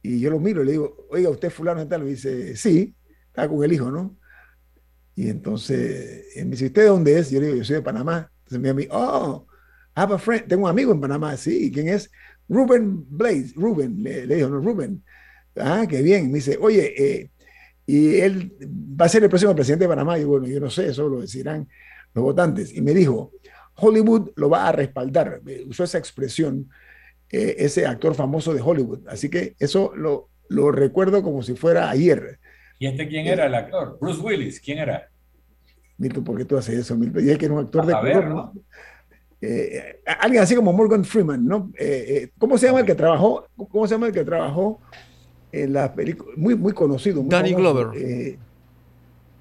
[0.00, 2.04] y yo lo miro y le digo, oiga, ¿usted fulano y tal?
[2.04, 2.94] Me dice, sí,
[3.26, 4.16] estaba con el hijo, ¿no?
[5.16, 7.30] Y entonces me dice, ¿usted de dónde es?
[7.30, 8.30] Yo le digo, yo soy de Panamá.
[8.44, 9.44] Entonces me dice, oh,
[9.96, 12.12] I have a friend, tengo un amigo en Panamá, sí, ¿quién es?
[12.48, 15.02] Ruben Blaze, Ruben, le, le dijo, no, Ruben.
[15.56, 16.28] Ah, qué bien.
[16.28, 17.30] Me dice, oye, eh,
[17.86, 18.52] y él
[19.00, 20.18] va a ser el próximo presidente de Panamá.
[20.18, 21.68] Y bueno, yo no sé, eso lo decidirán
[22.14, 22.74] los votantes.
[22.74, 23.32] Y me dijo,
[23.76, 25.40] Hollywood lo va a respaldar.
[25.66, 26.70] Usó esa expresión,
[27.30, 29.06] eh, ese actor famoso de Hollywood.
[29.08, 32.38] Así que eso lo, lo recuerdo como si fuera ayer.
[32.78, 33.98] ¿Y este quién era el actor?
[34.00, 35.08] Bruce Willis, ¿quién era?
[35.98, 37.24] Milton, ¿por qué tú haces eso, Milton?
[37.24, 38.52] Y es que era un actor a de color, ¿no?
[39.40, 41.70] Eh, alguien así como Morgan Freeman, ¿no?
[41.78, 43.46] Eh, eh, ¿Cómo se llama el que trabajó?
[43.56, 44.80] ¿Cómo se llama el que trabajó
[45.62, 46.32] en la película?
[46.36, 47.22] Muy, muy conocido.
[47.22, 47.74] Muy Danny famoso.
[47.74, 48.02] Glover.
[48.02, 48.38] Eh,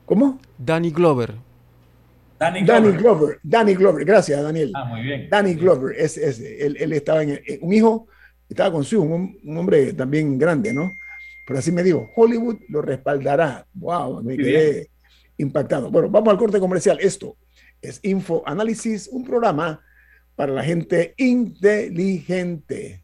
[0.06, 0.39] ¿Cómo?
[0.58, 1.34] Danny Glover.
[2.39, 3.02] Danny Danny Glover.
[3.02, 3.39] Glover.
[3.43, 4.06] Danny Glover.
[4.06, 4.71] Gracias, Daniel.
[4.76, 5.30] Ah, muy bien.
[5.30, 5.95] Danny Glover.
[5.97, 8.08] Es, es, él, él estaba en, en, un hijo,
[8.49, 10.91] estaba con su hijo, un, un, hombre también grande, ¿no?
[11.47, 13.65] Pero así me dijo, Hollywood lo respaldará.
[13.73, 14.88] Wow, me Muy quedé bien.
[15.38, 15.89] impactado.
[15.89, 16.97] Bueno, vamos al corte comercial.
[17.02, 17.38] Esto
[17.82, 19.82] es Info Análisis, un programa
[20.36, 23.04] para la gente inteligente.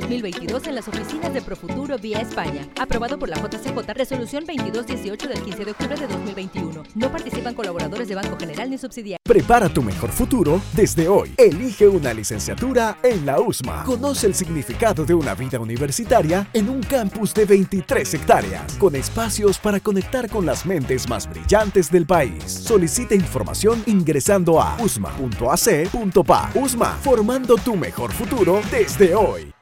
[0.00, 2.68] 2022 en las oficinas de Profuturo vía España.
[2.80, 6.82] Aprobado por la JCJ, resolución 2218 del 15 de octubre de 2021.
[6.94, 9.18] No participan colaboradores de Banco General ni subsidiarios.
[9.24, 11.34] Prepara tu mejor futuro desde hoy.
[11.36, 13.84] Elige una licenciatura en la USMA.
[13.84, 19.58] Conoce el significado de una vida universitaria en un campus de 23 hectáreas, con espacios
[19.58, 22.44] para conectar con las mentes más brillantes del país.
[22.44, 26.50] Solicita información ingresando a usma.ac.pa.
[26.54, 29.57] USMA, formando tu mejor futuro desde hoy.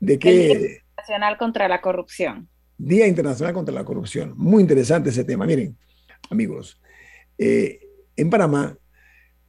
[0.02, 0.30] de que...
[0.30, 2.50] Día Internacional contra la Corrupción.
[2.78, 4.34] Día Internacional contra la Corrupción.
[4.36, 5.46] Muy interesante ese tema.
[5.46, 5.78] Miren,
[6.30, 6.82] amigos,
[7.38, 8.78] eh, en Panamá,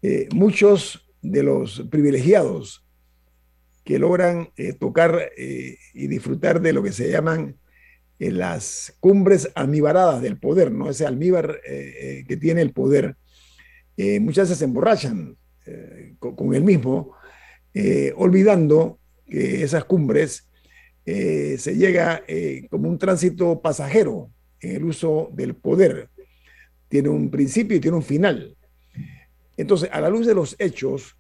[0.02, 2.86] eh, muchos de los privilegiados
[3.82, 7.56] que logran tocar y disfrutar de lo que se llaman
[8.20, 10.88] las cumbres almibaradas del poder, ¿no?
[10.88, 13.16] Ese almíbar que tiene el poder,
[13.98, 17.16] eh, muchas veces se emborrachan eh, con, con el mismo,
[17.74, 20.44] eh, olvidando que esas cumbres
[21.04, 22.22] se llega
[22.68, 24.30] como un tránsito pasajero
[24.60, 26.10] en el uso del poder.
[26.86, 28.54] Tiene un principio y tiene un final.
[29.56, 31.16] Entonces, a la luz de los hechos,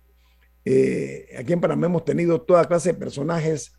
[0.66, 3.72] aquí en Panamá hemos tenido toda clase de personajes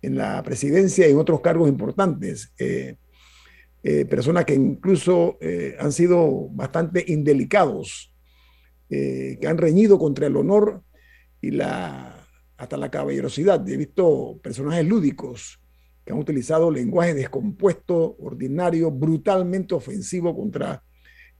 [0.00, 2.52] en la presidencia y en otros cargos importantes.
[4.08, 5.38] personas que incluso
[5.80, 8.14] han sido bastante indelicados,
[8.90, 10.82] eh, que han reñido contra el honor
[11.40, 13.66] y la, hasta la caballerosidad.
[13.68, 15.60] He visto personajes lúdicos
[16.04, 20.82] que han utilizado lenguaje descompuesto, ordinario, brutalmente ofensivo contra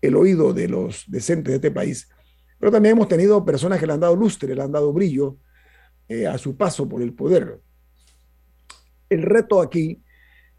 [0.00, 2.08] el oído de los decentes de este país.
[2.58, 5.38] Pero también hemos tenido personas que le han dado lustre, le han dado brillo
[6.08, 7.60] eh, a su paso por el poder.
[9.08, 10.02] El reto aquí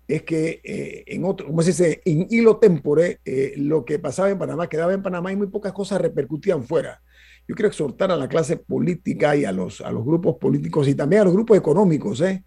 [0.10, 4.32] es que eh, en otro, como se dice, en hilo tempore, eh, lo que pasaba
[4.32, 7.00] en Panamá quedaba en Panamá y muy pocas cosas repercutían fuera.
[7.48, 10.96] Yo quiero exhortar a la clase política y a los, a los grupos políticos y
[10.96, 12.44] también a los grupos económicos, ¿eh?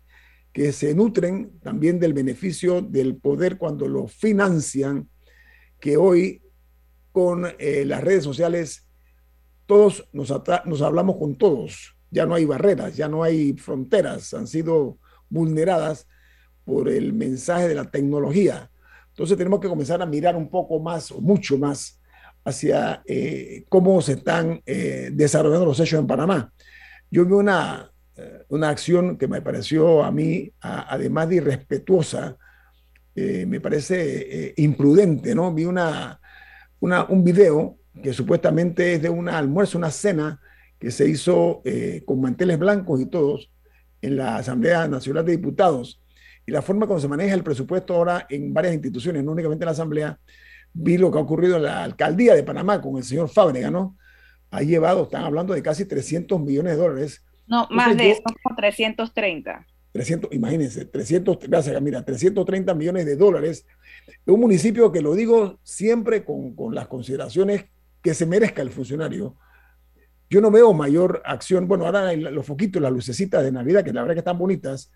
[0.52, 5.08] que se nutren también del beneficio del poder cuando lo financian,
[5.78, 6.42] que hoy
[7.12, 8.88] con eh, las redes sociales
[9.66, 10.34] todos nos,
[10.64, 14.98] nos hablamos con todos, ya no hay barreras, ya no hay fronteras, han sido
[15.28, 16.08] vulneradas
[16.64, 18.70] por el mensaje de la tecnología.
[19.10, 22.00] Entonces tenemos que comenzar a mirar un poco más o mucho más
[22.44, 26.52] hacia eh, cómo se están eh, desarrollando los hechos en Panamá.
[27.10, 27.92] Yo vi una,
[28.48, 32.36] una acción que me pareció a mí, además de irrespetuosa,
[33.14, 35.52] me parece imprudente, ¿no?
[35.52, 36.18] Vi una,
[36.80, 40.40] una, un video que supuestamente es de un almuerzo, una cena
[40.78, 41.62] que se hizo
[42.06, 43.52] con manteles blancos y todos
[44.00, 46.01] en la Asamblea Nacional de Diputados
[46.46, 49.66] y la forma como se maneja el presupuesto ahora en varias instituciones, no únicamente en
[49.66, 50.18] la Asamblea,
[50.72, 53.96] vi lo que ha ocurrido en la alcaldía de Panamá con el señor Fábrega, ¿no?
[54.50, 57.24] Ha llevado, están hablando de casi 300 millones de dólares.
[57.46, 59.66] No, más de eso, como 330.
[59.92, 63.66] 300, imagínense, 300, gracias, mira, 330 millones de dólares.
[64.26, 67.66] Un municipio que lo digo siempre con, con las consideraciones
[68.02, 69.36] que se merezca el funcionario.
[70.30, 71.68] Yo no veo mayor acción.
[71.68, 74.90] Bueno, ahora los foquitos, las lucecitas de Navidad, que la verdad que están bonitas,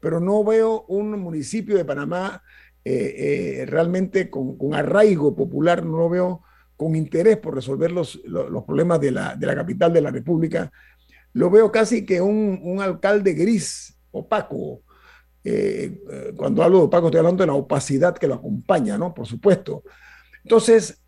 [0.00, 2.42] pero no veo un municipio de Panamá
[2.84, 6.42] eh, eh, realmente con, arraigo popular, no lo veo
[6.76, 10.72] con interés por resolver los, los, problemas de la, de la, capital de la República.
[11.34, 14.82] Lo veo casi que un, un alcalde gris, opaco.
[15.44, 16.00] Eh,
[16.36, 19.12] cuando hablo de opaco, estoy hablando de la opacidad que lo acompaña, ¿no?
[19.12, 19.82] Por supuesto.
[20.44, 21.02] Entonces,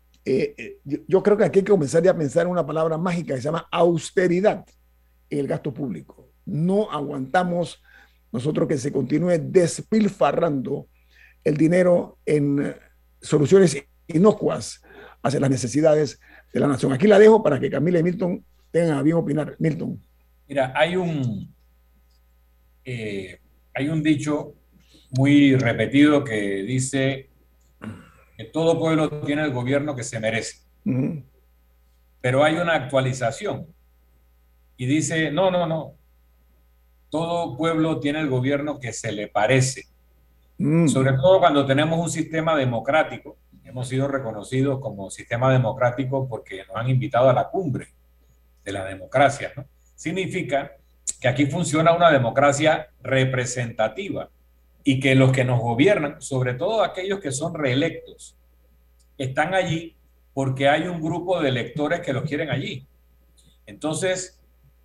[0.83, 3.45] yo, creo que aquí hay que comenzar a pensar en una palabra mágica que se
[3.45, 4.65] llama austeridad
[5.29, 6.29] en el gasto público.
[6.45, 7.81] No aguantamos
[8.31, 10.87] nosotros que se continúe despilfarrando
[11.43, 12.75] el dinero en
[13.21, 14.81] soluciones inocuas
[15.23, 16.19] hacia las necesidades
[16.53, 16.93] de la nación.
[16.93, 19.55] Aquí la dejo para que Camila y Milton tengan a bien opinar.
[19.59, 20.01] Milton.
[20.47, 21.53] Mira, hay un,
[22.83, 23.39] eh,
[23.73, 24.55] hay un dicho
[25.11, 27.29] muy repetido que dice
[28.37, 30.61] que todo pueblo tiene el gobierno que se merece.
[32.21, 33.67] Pero hay una actualización
[34.77, 35.95] y dice, no, no, no,
[37.11, 39.85] todo pueblo tiene el gobierno que se le parece.
[40.57, 40.87] Mm.
[40.87, 43.37] Sobre todo cuando tenemos un sistema democrático.
[43.63, 47.89] Hemos sido reconocidos como sistema democrático porque nos han invitado a la cumbre
[48.63, 49.53] de la democracia.
[49.95, 50.71] Significa
[51.19, 54.29] que aquí funciona una democracia representativa
[54.83, 58.35] y que los que nos gobiernan, sobre todo aquellos que son reelectos,
[59.17, 59.95] están allí
[60.33, 62.87] porque hay un grupo de electores que los quieren allí.
[63.65, 64.40] Entonces,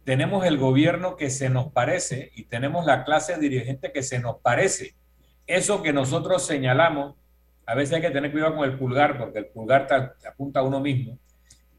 [0.07, 4.37] tenemos el gobierno que se nos parece y tenemos la clase dirigente que se nos
[4.37, 4.95] parece.
[5.49, 7.17] Eso que nosotros señalamos,
[7.67, 10.63] a veces hay que tener cuidado con el pulgar, porque el pulgar te, apunta a
[10.63, 11.19] uno mismo,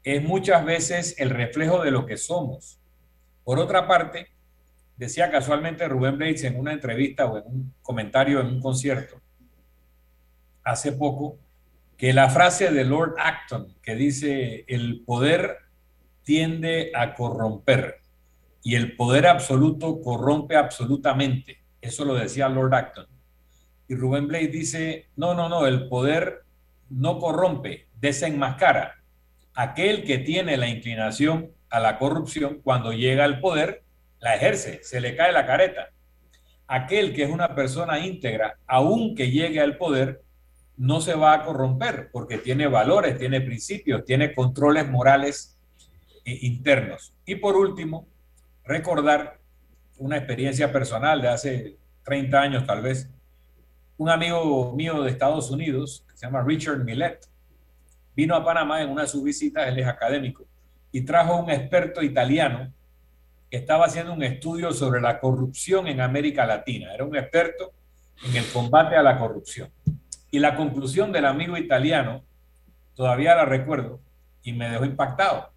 [0.04, 2.78] es muchas veces el reflejo de lo que somos.
[3.44, 4.28] Por otra parte,
[4.98, 9.22] decía casualmente Rubén Blades en una entrevista o en un comentario en un concierto
[10.64, 11.38] hace poco,
[11.96, 15.56] que la frase de Lord Acton, que dice, el poder
[16.24, 18.02] tiende a corromper
[18.68, 21.56] y el poder absoluto corrompe absolutamente.
[21.80, 23.06] Eso lo decía Lord Acton.
[23.88, 26.42] Y Rubén Blade dice, no, no, no, el poder
[26.90, 29.02] no corrompe, desenmascara.
[29.54, 33.84] Aquel que tiene la inclinación a la corrupción, cuando llega al poder,
[34.20, 35.88] la ejerce, se le cae la careta.
[36.66, 40.20] Aquel que es una persona íntegra, aunque llegue al poder,
[40.76, 45.58] no se va a corromper porque tiene valores, tiene principios, tiene controles morales
[46.26, 47.14] eh, internos.
[47.24, 48.06] Y por último,
[48.68, 49.38] recordar
[49.96, 53.10] una experiencia personal de hace 30 años tal vez.
[53.96, 57.18] Un amigo mío de Estados Unidos, que se llama Richard Millet,
[58.14, 60.46] vino a Panamá en una de sus visitas, él es académico,
[60.92, 62.70] y trajo un experto italiano
[63.50, 66.92] que estaba haciendo un estudio sobre la corrupción en América Latina.
[66.94, 67.72] Era un experto
[68.26, 69.70] en el combate a la corrupción.
[70.30, 72.22] Y la conclusión del amigo italiano,
[72.94, 74.00] todavía la recuerdo
[74.42, 75.50] y me dejó impactado.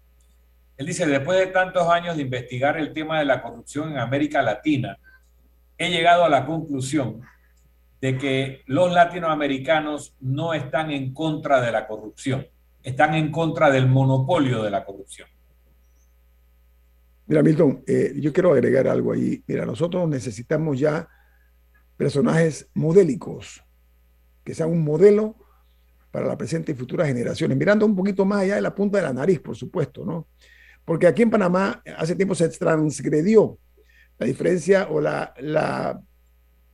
[0.76, 4.42] Él dice, después de tantos años de investigar el tema de la corrupción en América
[4.42, 4.98] Latina,
[5.78, 7.20] he llegado a la conclusión
[8.00, 12.46] de que los latinoamericanos no están en contra de la corrupción,
[12.82, 15.28] están en contra del monopolio de la corrupción.
[17.26, 19.42] Mira, Milton, eh, yo quiero agregar algo ahí.
[19.46, 21.08] Mira, nosotros necesitamos ya
[21.96, 23.62] personajes modélicos,
[24.42, 25.36] que sean un modelo
[26.10, 29.04] para la presente y futuras generaciones, mirando un poquito más allá de la punta de
[29.04, 30.28] la nariz, por supuesto, ¿no?
[30.84, 33.58] Porque aquí en Panamá hace tiempo se transgredió
[34.18, 36.00] la diferencia o la,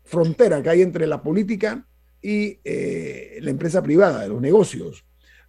[0.04, 1.86] frontera que hay entre la política
[2.22, 5.04] y eh, la empresa privada, los negocios.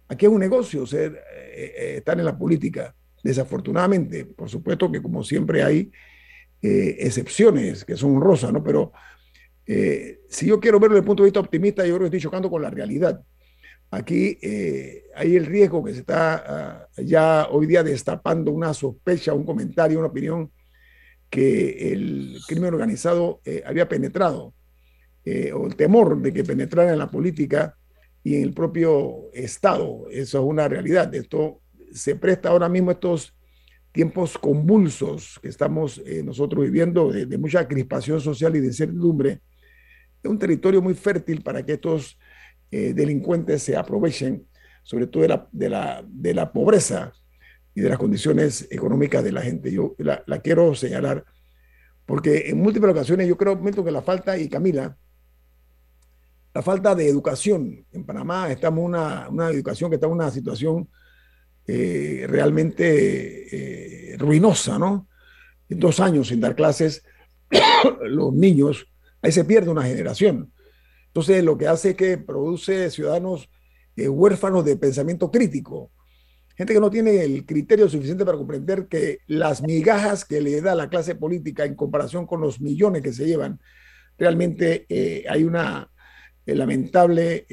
[0.06, 4.26] Aquí es un negocio ser, eh, eh, estar en la política, desafortunadamente.
[4.26, 5.90] Por supuesto que como siempre hay
[6.62, 8.62] excepciones que son rosas, ¿no?
[8.62, 8.92] Pero
[10.28, 12.50] si yo quiero verlo desde el punto de vista optimista, yo creo que estoy chocando
[12.50, 13.22] con la realidad.
[13.90, 19.34] Aquí eh, hay el riesgo que se está ah, ya hoy día destapando una sospecha,
[19.34, 20.52] un comentario, una opinión
[21.28, 24.52] que el crimen organizado eh, había penetrado,
[25.24, 27.76] eh, o el temor de que penetrara en la política
[28.22, 30.06] y en el propio Estado.
[30.10, 31.14] Eso es una realidad.
[31.14, 31.60] Esto
[31.92, 33.34] se presta ahora mismo estos
[33.92, 39.40] tiempos convulsos que estamos eh, nosotros viviendo, de, mucha crispación social y de incertidumbre,
[40.22, 42.18] es un territorio muy fértil para que estos
[42.70, 44.46] eh, delincuentes se aprovechen,
[44.82, 47.12] sobre todo de la, de, la, de la, pobreza
[47.74, 49.72] y de las condiciones económicas de la gente.
[49.72, 51.24] Yo la, quiero señalar
[52.06, 54.96] porque en múltiples ocasiones yo creo que la falta, y Camila,
[56.52, 57.86] la falta de educación.
[57.92, 60.88] En Panamá estamos en una, una educación que está una situación
[61.66, 65.06] eh, realmente eh, ruinosa, ¿no?
[65.68, 67.04] Dos años sin dar clases,
[68.02, 68.86] los niños,
[69.22, 70.52] ahí se pierde una generación.
[71.10, 73.48] Entonces, lo que hace es que produce ciudadanos
[73.96, 75.90] eh, huérfanos de pensamiento crítico,
[76.56, 80.74] gente que no tiene el criterio suficiente para comprender que las migajas que le da
[80.74, 83.60] la clase política en comparación con los millones que se llevan,
[84.18, 84.86] realmente
[85.28, 85.90] hay una
[86.44, 87.46] lamentable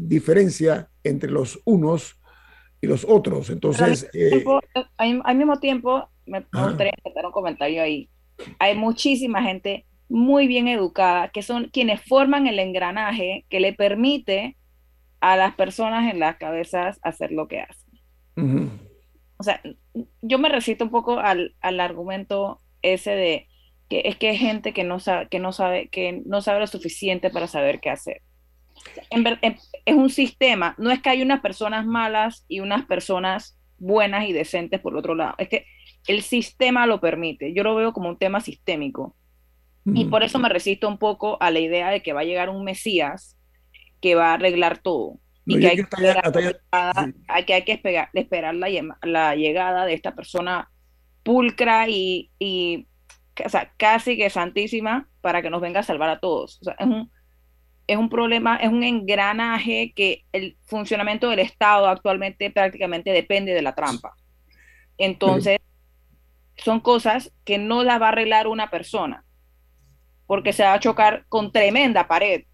[0.00, 2.18] diferencia entre los unos
[2.80, 3.50] y los otros.
[3.50, 4.08] Entonces...
[4.12, 4.44] Eh,
[4.98, 8.08] al mismo, tiempo, me gustaría hacer un comentario ahí.
[8.58, 14.56] Hay muchísima gente muy bien educada que son quienes forman el engranaje que le permite
[15.20, 18.80] a las personas en las cabezas hacer lo que hacen.
[19.38, 19.60] O sea,
[20.22, 23.48] yo me resisto un poco al, al, argumento ese de
[23.88, 26.66] que es que hay gente que no sabe, que no sabe, que no sabe lo
[26.66, 28.22] suficiente para saber qué hacer
[29.84, 34.32] es un sistema, no es que hay unas personas malas y unas personas buenas y
[34.32, 35.66] decentes por otro lado, es que
[36.06, 39.16] el sistema lo permite, yo lo veo como un tema sistémico.
[39.94, 42.48] Y por eso me resisto un poco a la idea de que va a llegar
[42.50, 43.36] un Mesías
[44.00, 45.18] que va a arreglar todo.
[45.44, 45.82] y que hay, que
[47.72, 50.68] esperar, esperar la, llegada de esta persona
[51.22, 52.88] pulcra y, y
[53.76, 56.58] casi que santísima para que nos venga a salvar a todos.
[56.60, 57.10] O sea, es un,
[57.86, 63.62] es un problema, es un engranaje que el funcionamiento del Estado actualmente prácticamente depende de
[63.62, 64.14] la trampa.
[64.98, 65.58] Entonces,
[66.56, 69.24] son cosas que no las va a arreglar una persona,
[70.26, 72.44] porque se va a chocar con tremenda pared,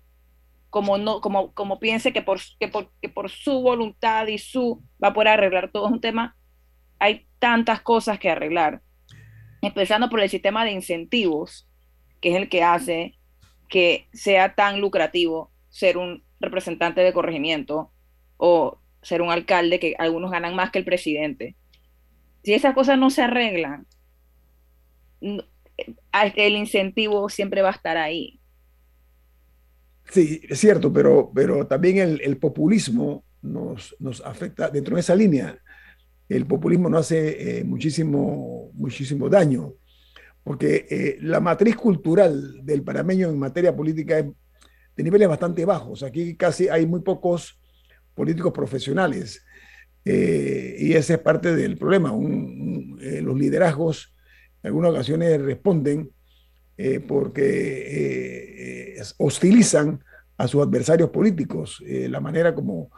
[0.71, 4.83] como, no, como, como piense que por, que, por, que por su voluntad y su
[5.03, 5.87] va a poder arreglar todo.
[5.87, 6.37] Es un tema,
[6.99, 8.81] hay tantas cosas que arreglar,
[9.61, 11.69] empezando por el sistema de incentivos,
[12.21, 13.19] que es el que hace
[13.69, 17.91] que sea tan lucrativo ser un representante de corregimiento
[18.37, 21.57] o ser un alcalde que algunos ganan más que el presidente.
[22.45, 23.87] Si esas cosas no se arreglan,
[25.77, 28.41] el incentivo siempre va a estar ahí.
[30.11, 35.59] Sí, es cierto, pero, pero también el, populismo nos, nos, afecta dentro de esa línea.
[36.29, 39.75] El populismo no hace eh, muchísimo, muchísimo daño
[40.45, 44.27] porque eh, la matriz cultural del panameño en materia política es
[44.97, 46.03] de niveles bastante bajos.
[46.03, 47.61] Aquí casi hay muy pocos
[48.15, 49.45] políticos profesionales
[50.05, 52.11] eh, y ese es parte del problema.
[52.11, 54.15] Los liderazgos
[54.63, 56.11] en algunas ocasiones responden
[57.07, 60.03] porque hostilizan
[60.37, 61.83] a sus adversarios políticos.
[61.87, 62.91] la manera como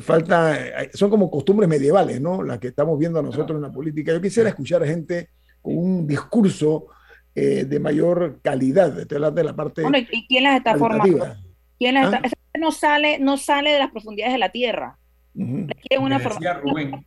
[0.00, 0.56] falta,
[0.92, 2.42] son como costumbres medievales, ¿no?
[2.42, 4.12] Las que estamos viendo a nosotros en la política.
[4.12, 5.30] Yo quisiera escuchar a gente
[5.62, 6.88] un discurso
[7.34, 8.98] eh, de mayor calidad.
[8.98, 9.82] Estoy hablando de la parte.
[9.82, 11.36] Bueno, ¿y quién las está formando?
[11.78, 12.22] ¿Quién las ¿Ah?
[12.58, 14.98] no, sale, no sale de las profundidades de la tierra.
[15.34, 17.06] una Rubén,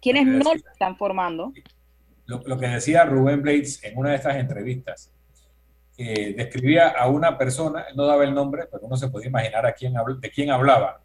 [0.00, 1.52] ¿Quiénes no están formando?
[2.28, 5.12] Lo, lo, que decía Rubén Blades en una de estas entrevistas,
[6.00, 9.72] eh, describía a una persona, no daba el nombre, pero uno se podía imaginar a
[9.72, 11.00] quién, de quién hablaba,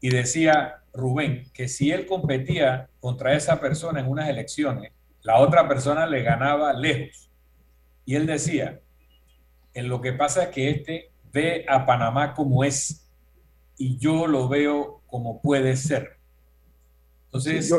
[0.00, 4.90] y decía Rubén que si él competía contra esa persona en unas elecciones,
[5.20, 7.28] la otra persona le ganaba lejos.
[8.06, 8.80] Y él decía,
[9.74, 13.06] en lo que pasa es que este ve a Panamá como es
[13.76, 16.16] y yo lo veo como puede ser.
[17.26, 17.70] Entonces,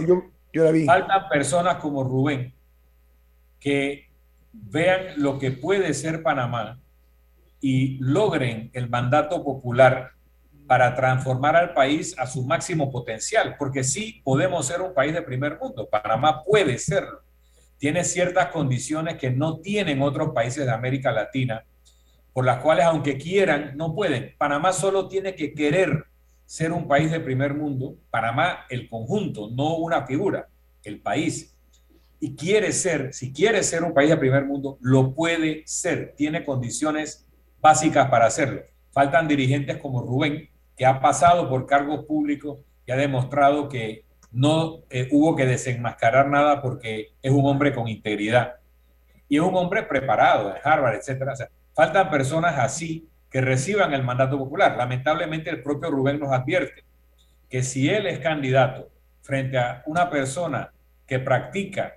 [0.85, 2.53] faltan personas como Rubén
[3.59, 4.09] que
[4.51, 6.79] vean lo que puede ser Panamá
[7.59, 10.11] y logren el mandato popular
[10.67, 15.21] para transformar al país a su máximo potencial, porque sí podemos ser un país de
[15.21, 17.21] primer mundo, Panamá puede serlo
[17.77, 21.63] tiene ciertas condiciones que no tienen otros países de América Latina,
[22.33, 24.35] por las cuales aunque quieran, no pueden.
[24.37, 26.05] Panamá solo tiene que querer
[26.45, 30.47] ser un país de primer mundo, Panamá el conjunto, no una figura,
[30.83, 31.56] el país.
[32.19, 36.43] Y quiere ser, si quiere ser un país de primer mundo, lo puede ser, tiene
[36.43, 37.27] condiciones
[37.59, 38.61] básicas para hacerlo.
[38.91, 44.83] Faltan dirigentes como Rubén, que ha pasado por cargos públicos y ha demostrado que no
[44.89, 48.55] eh, hubo que desenmascarar nada porque es un hombre con integridad
[49.29, 51.33] y es un hombre preparado de Harvard, etcétera.
[51.73, 54.77] faltan personas así que reciban el mandato popular.
[54.77, 56.83] Lamentablemente el propio Rubén nos advierte
[57.49, 58.89] que si él es candidato
[59.21, 60.71] frente a una persona
[61.05, 61.95] que practica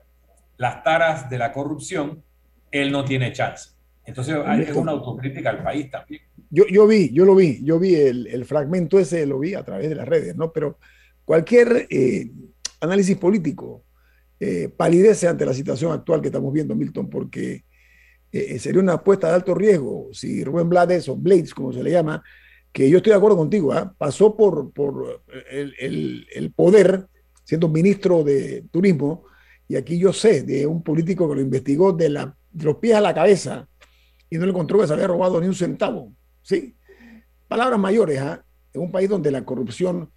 [0.61, 2.23] las taras de la corrupción,
[2.71, 3.71] él no tiene chance.
[4.05, 6.21] Entonces hay una autocrítica al país también.
[6.51, 9.65] Yo, yo vi, yo lo vi, yo vi el, el, fragmento ese, lo vi a
[9.65, 10.53] través de las redes, ¿no?
[10.53, 10.79] Pero
[11.25, 12.31] cualquier eh,
[12.79, 13.85] análisis político
[14.39, 17.65] eh, palidece ante la situación actual que estamos viendo, Milton, porque
[18.31, 21.91] eh, sería una apuesta de alto riesgo si Rubén Blades o Blades, como se le
[21.91, 22.23] llama,
[22.71, 23.95] que yo estoy de acuerdo contigo, ¿ah?
[23.97, 27.07] pasó por, por el, el, el, poder
[27.45, 29.25] siendo ministro de turismo,
[29.71, 33.01] y aquí yo sé de un político que lo investigó de, la, los pies a
[33.01, 33.69] la cabeza
[34.29, 36.13] y no le encontró que se había robado ni un centavo.
[36.43, 36.75] ¿sí?
[37.47, 38.45] Palabras mayores, ¿ah?
[38.73, 40.11] en un país donde la corrupción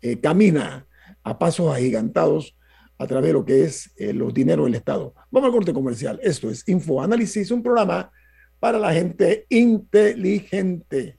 [0.00, 0.86] eh, camina
[1.24, 2.56] a pasos agigantados
[2.98, 5.12] a través de lo que es eh, los dineros del Estado.
[5.32, 6.20] Vamos al corte comercial.
[6.22, 8.12] Esto es Infoanálisis, un programa
[8.60, 11.18] para la gente inteligente.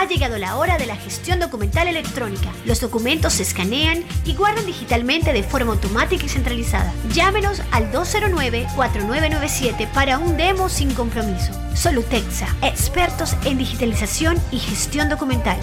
[0.00, 2.52] Ha llegado la hora de la gestión documental electrónica.
[2.64, 6.94] Los documentos se escanean y guardan digitalmente de forma automática y centralizada.
[7.12, 11.50] Llámenos al 209-4997 para un demo sin compromiso.
[11.74, 15.58] Solutexa, expertos en digitalización y gestión documental.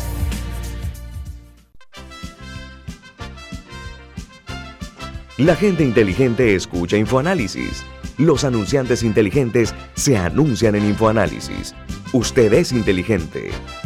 [5.38, 7.86] La gente inteligente escucha InfoAnálisis.
[8.18, 11.74] Los anunciantes inteligentes se anuncian en InfoAnálisis.
[12.12, 13.52] Usted es inteligente.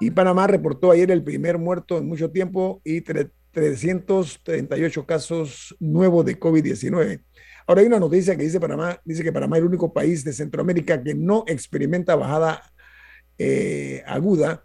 [0.00, 6.40] Y Panamá reportó ayer el primer muerto en mucho tiempo y 338 casos nuevos de
[6.40, 7.22] COVID-19.
[7.66, 10.32] Ahora hay una noticia que dice Panamá, dice que Panamá es el único país de
[10.32, 12.62] Centroamérica que no experimenta bajada
[13.38, 14.64] eh, aguda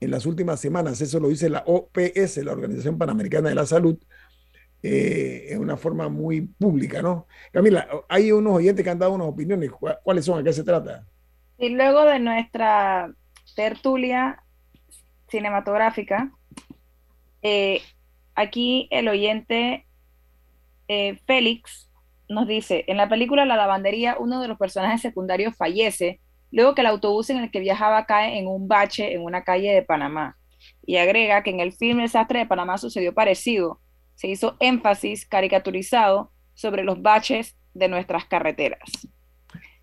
[0.00, 1.00] en las últimas semanas.
[1.00, 3.98] Eso lo dice la OPS, la Organización Panamericana de la Salud,
[4.82, 7.26] eh, en una forma muy pública, ¿no?
[7.52, 9.70] Camila, hay unos oyentes que han dado unas opiniones.
[10.02, 10.38] ¿Cuáles son?
[10.38, 11.06] ¿A qué se trata?
[11.56, 13.10] Y luego de nuestra
[13.56, 14.42] tertulia
[15.28, 16.30] cinematográfica,
[17.40, 17.80] eh,
[18.34, 19.86] aquí el oyente
[21.26, 21.88] Félix
[22.28, 26.20] nos dice, en la película La lavandería, uno de los personajes secundarios fallece
[26.50, 29.72] luego que el autobús en el que viajaba cae en un bache en una calle
[29.72, 30.36] de Panamá.
[30.86, 33.80] Y agrega que en el film El desastre de Panamá sucedió parecido.
[34.14, 38.80] Se hizo énfasis caricaturizado sobre los baches de nuestras carreteras.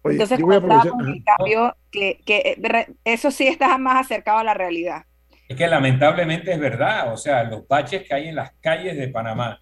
[0.03, 5.03] Entonces, un cambio que, que eh, eso sí está más acercado a la realidad.
[5.47, 9.09] Es que lamentablemente es verdad, o sea, los baches que hay en las calles de
[9.09, 9.61] Panamá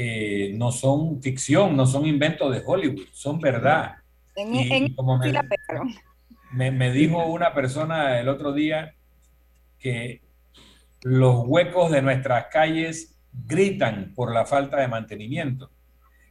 [0.00, 3.96] eh, no son ficción, no son inventos de Hollywood, son verdad.
[4.36, 5.18] y, como
[6.52, 8.94] me, me, dijo una persona el otro día
[9.80, 10.22] que
[11.02, 15.68] los huecos de nuestras calles gritan por la falta de mantenimiento.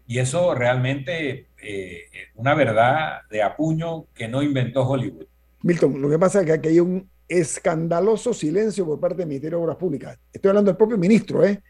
[0.05, 2.05] Y eso realmente eh,
[2.35, 5.25] una verdad de apuño que no inventó Hollywood.
[5.63, 9.57] Milton, lo que pasa es que aquí hay un escandaloso silencio por parte del Ministerio
[9.57, 10.17] de Obras Públicas.
[10.31, 11.61] Estoy hablando del propio ministro, ¿eh?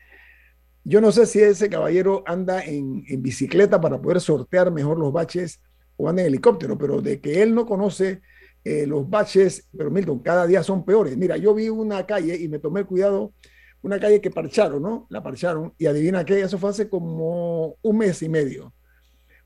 [0.90, 5.60] Yo no sé si ese caballero anda en, bicicleta para poder sortear mejor los baches
[5.98, 8.22] o anda en helicóptero, pero de que él no conoce
[8.64, 11.18] eh, los baches, pero Milton, cada día son peores.
[11.18, 13.34] Mira, yo vi una calle y me tomé cuidado
[13.82, 15.08] una calle que parcharon, ¿no?
[15.10, 18.74] La parcharon y adivina qué, eso fue hace como un mes y medio.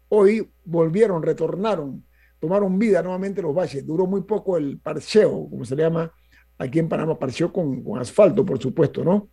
[0.10, 2.06] Hoy volvieron, retornaron,
[2.40, 3.84] tomaron vida nuevamente los valles.
[3.84, 6.14] Duró muy poco el parcheo, como se le llama
[6.60, 9.32] aquí en Panamá, parcheo con asfalto, por supuesto, ¿no?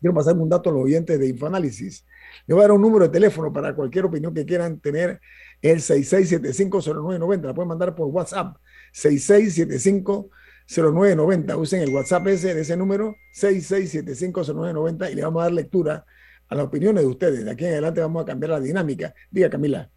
[0.00, 2.06] Quiero pasar un dato a los oyentes de Infoanálisis.
[2.46, 5.20] Le voy a dar un número de teléfono para cualquier opinión que quieran tener,
[5.62, 7.42] el 66750990.
[7.42, 8.56] La pueden mandar por WhatsApp,
[8.92, 10.30] 6675
[10.66, 11.56] 0990.
[11.56, 16.04] Usen el WhatsApp ese de ese número, 66750990, y le vamos a dar lectura
[16.48, 17.44] a las opiniones de ustedes.
[17.44, 19.14] De aquí en adelante vamos a cambiar la dinámica.
[19.30, 19.90] Diga, Camila.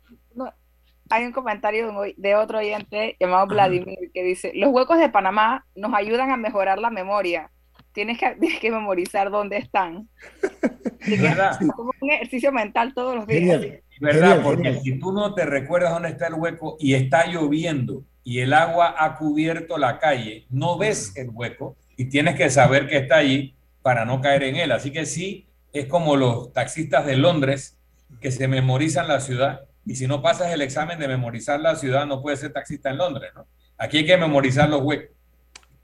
[1.09, 5.93] hay un comentario de otro oyente llamado Vladimir que dice, los huecos de Panamá nos
[5.93, 7.51] ayudan a mejorar la memoria.
[7.93, 10.07] Tienes que, que memorizar dónde están.
[10.99, 11.57] Es verdad.
[11.75, 13.61] Como un ejercicio mental todos los días.
[14.01, 18.39] verdad, porque si tú no te recuerdas dónde está el hueco y está lloviendo y
[18.39, 22.97] el agua ha cubierto la calle, no ves el hueco y tienes que saber que
[22.97, 24.73] está allí para no caer en él.
[24.73, 27.79] Así que sí, es como los taxistas de Londres
[28.19, 32.05] que se memorizan la ciudad y si no pasas el examen de memorizar la ciudad
[32.05, 33.47] no puedes ser taxista en Londres, ¿no?
[33.77, 35.15] Aquí hay que memorizar los huecos.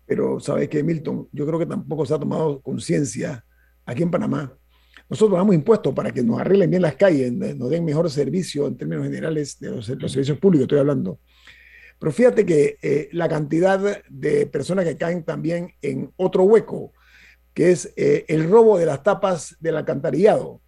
[0.06, 3.44] Pero sabes que Milton, yo creo que tampoco se ha tomado conciencia
[3.86, 4.56] aquí en Panamá.
[5.10, 8.78] Nosotros damos impuestos para que nos arreglen bien las calles, nos den mejor servicio en
[8.78, 11.20] términos generales de los servicios públicos, estoy hablando.
[12.00, 16.92] Pero fíjate que eh, la cantidad de personas que caen también en otro hueco,
[17.54, 20.62] que es eh, el robo de las tapas del alcantarillado.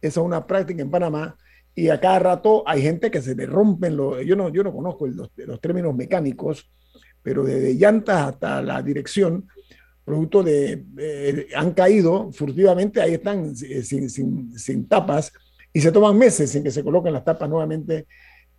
[0.00, 1.36] Esa es una práctica en Panamá
[1.74, 4.72] y a cada rato hay gente que se le rompen los, yo no, yo no
[4.72, 6.70] conozco los, los términos mecánicos,
[7.26, 9.48] pero desde llantas hasta la dirección,
[10.04, 15.32] producto de, han caído furtivamente, ahí están eh, sin, sin, sin, tapas
[15.72, 18.06] y se toman meses sin que se coloquen las tapas nuevamente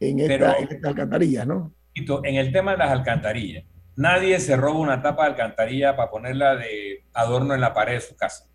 [0.01, 1.71] en esta, en esta alcantarilla, ¿no?
[1.95, 3.63] en el tema de las alcantarillas,
[3.95, 8.01] nadie se roba una tapa de alcantarilla para ponerla de adorno en la pared de
[8.01, 8.49] su casa.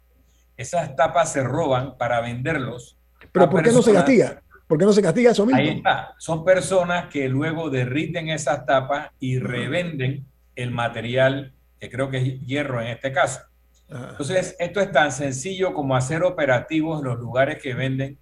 [0.58, 2.98] Esas tapas se roban para venderlos.
[3.32, 4.42] ¿Pero por qué no se castiga?
[4.72, 5.60] ¿Por qué no se castiga eso mismo?
[5.60, 6.14] Ahí está.
[6.16, 10.24] Son personas que luego derriten esas tapas y revenden
[10.56, 13.42] el material, que creo que es hierro en este caso.
[13.90, 18.16] Entonces, esto es tan sencillo como hacer operativos los lugares que venden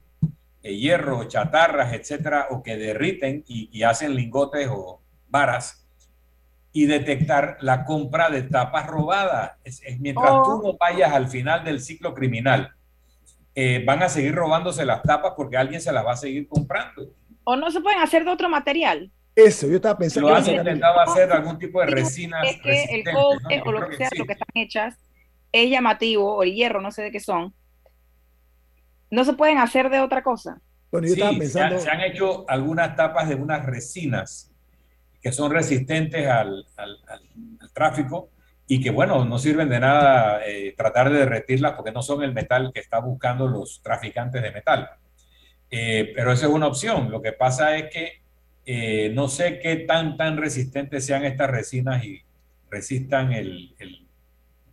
[0.64, 5.86] eh, hierro, chatarras, etcétera, o que derriten y hacen lingotes o, varas
[6.72, 9.53] y detectar la compra de tapas robadas.
[9.62, 10.62] Es, mientras tú oh.
[10.64, 12.74] no vayas al final del ciclo criminal,
[13.55, 17.14] eh, van a seguir robándose las tapas porque alguien se las va a seguir comprando.
[17.44, 19.11] O no se pueden hacer de otro material.
[19.34, 20.28] Eso, yo estaba pensando.
[20.28, 22.46] Lo han intentado hacer algún tipo de resinas.
[22.46, 24.98] Es que el cobre o lo que sea, lo que están hechas,
[25.53, 27.55] es llamativo, o el hierro, no sé de qué son.
[29.11, 30.61] No se pueden hacer de otra cosa.
[30.92, 31.80] Bueno, yo estaba pensando.
[31.80, 34.51] Se han, se han hecho algunas tapas de unas resinas
[35.22, 37.20] que son resistentes al, al,
[37.72, 38.30] tráfico
[38.73, 42.33] y que, bueno, no sirven de nada eh, tratar de derretirlas porque no son el
[42.33, 44.91] metal que están buscando los traficantes de metal.
[45.68, 47.11] Eh, pero esa es una opción.
[47.11, 48.23] Lo que pasa es que
[48.64, 52.23] eh, no sé qué tan, tan resistentes sean estas resinas y
[52.71, 54.07] resistan el, el,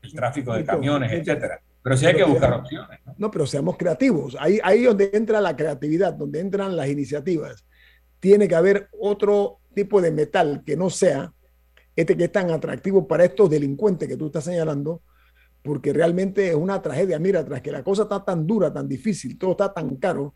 [0.04, 1.60] el tráfico de camiones, etcétera.
[1.82, 3.00] Pero sí hay que buscar opciones.
[3.04, 3.16] ¿no?
[3.18, 4.38] no, pero seamos creativos.
[4.40, 7.66] Ahí, ahí donde entra la creatividad, donde entran las iniciativas.
[8.20, 11.34] Tiene que haber otro tipo de metal que no sea
[11.98, 15.02] este que es tan atractivo para estos delincuentes que tú estás señalando,
[15.62, 17.20] porque realmente es una tragedia.
[17.20, 20.36] Mira, tras que la cosa está tan dura, tan difícil, todo está tan caro,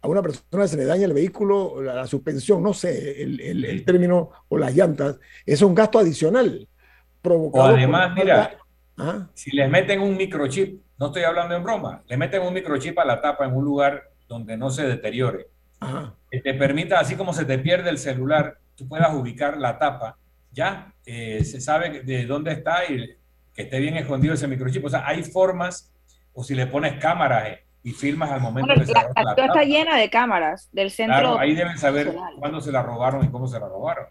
[0.00, 4.30] a una persona se le daña el vehículo, la, suspensión, no sé, el, el, término
[4.48, 6.68] o las llantas, es un gasto adicional
[7.20, 7.72] provocado.
[7.72, 8.58] O además, mira,
[8.98, 9.26] ¿Ah?
[9.32, 13.04] si les meten un microchip, no estoy hablando en broma, le meten un microchip a
[13.04, 15.48] la tapa en un lugar donde no se deteriore
[16.30, 20.18] que te permita, así como se te pierde el celular, tú puedas ubicar la tapa,
[20.54, 23.16] ya eh, se sabe de dónde está y
[23.52, 24.84] que esté bien escondido ese microchip.
[24.84, 25.92] O sea, hay formas,
[26.32, 29.98] o si le pones cámaras y filmas al momento que se la, la está llena
[29.98, 31.18] de cámaras del centro.
[31.18, 34.06] Claro, ahí deben saber cuándo se la robaron y cómo se la robaron.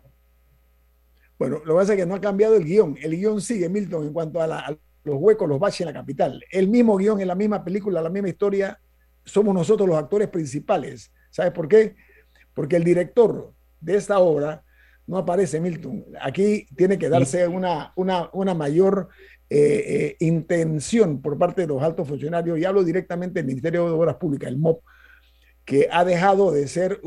[1.40, 2.98] Bueno, lo que pasa es que no ha cambiado el guion.
[3.02, 6.44] El guion sigue, Milton, en cuanto a, los huecos, los baches en la capital.
[6.52, 8.80] El mismo guion, en la misma película, la misma historia,
[9.26, 11.12] somos nosotros los actores principales.
[11.32, 11.96] ¿Sabes por qué?
[12.54, 14.64] Porque el director de esta obra
[15.08, 16.06] no aparece, Milton.
[16.22, 19.10] Aquí tiene que darse una, una, una mayor
[19.50, 23.92] eh, eh, intención por parte de los altos funcionarios, y hablo directamente del Ministerio de
[23.92, 24.82] Obras Públicas, el MOP,
[25.66, 27.00] que ha dejado de ser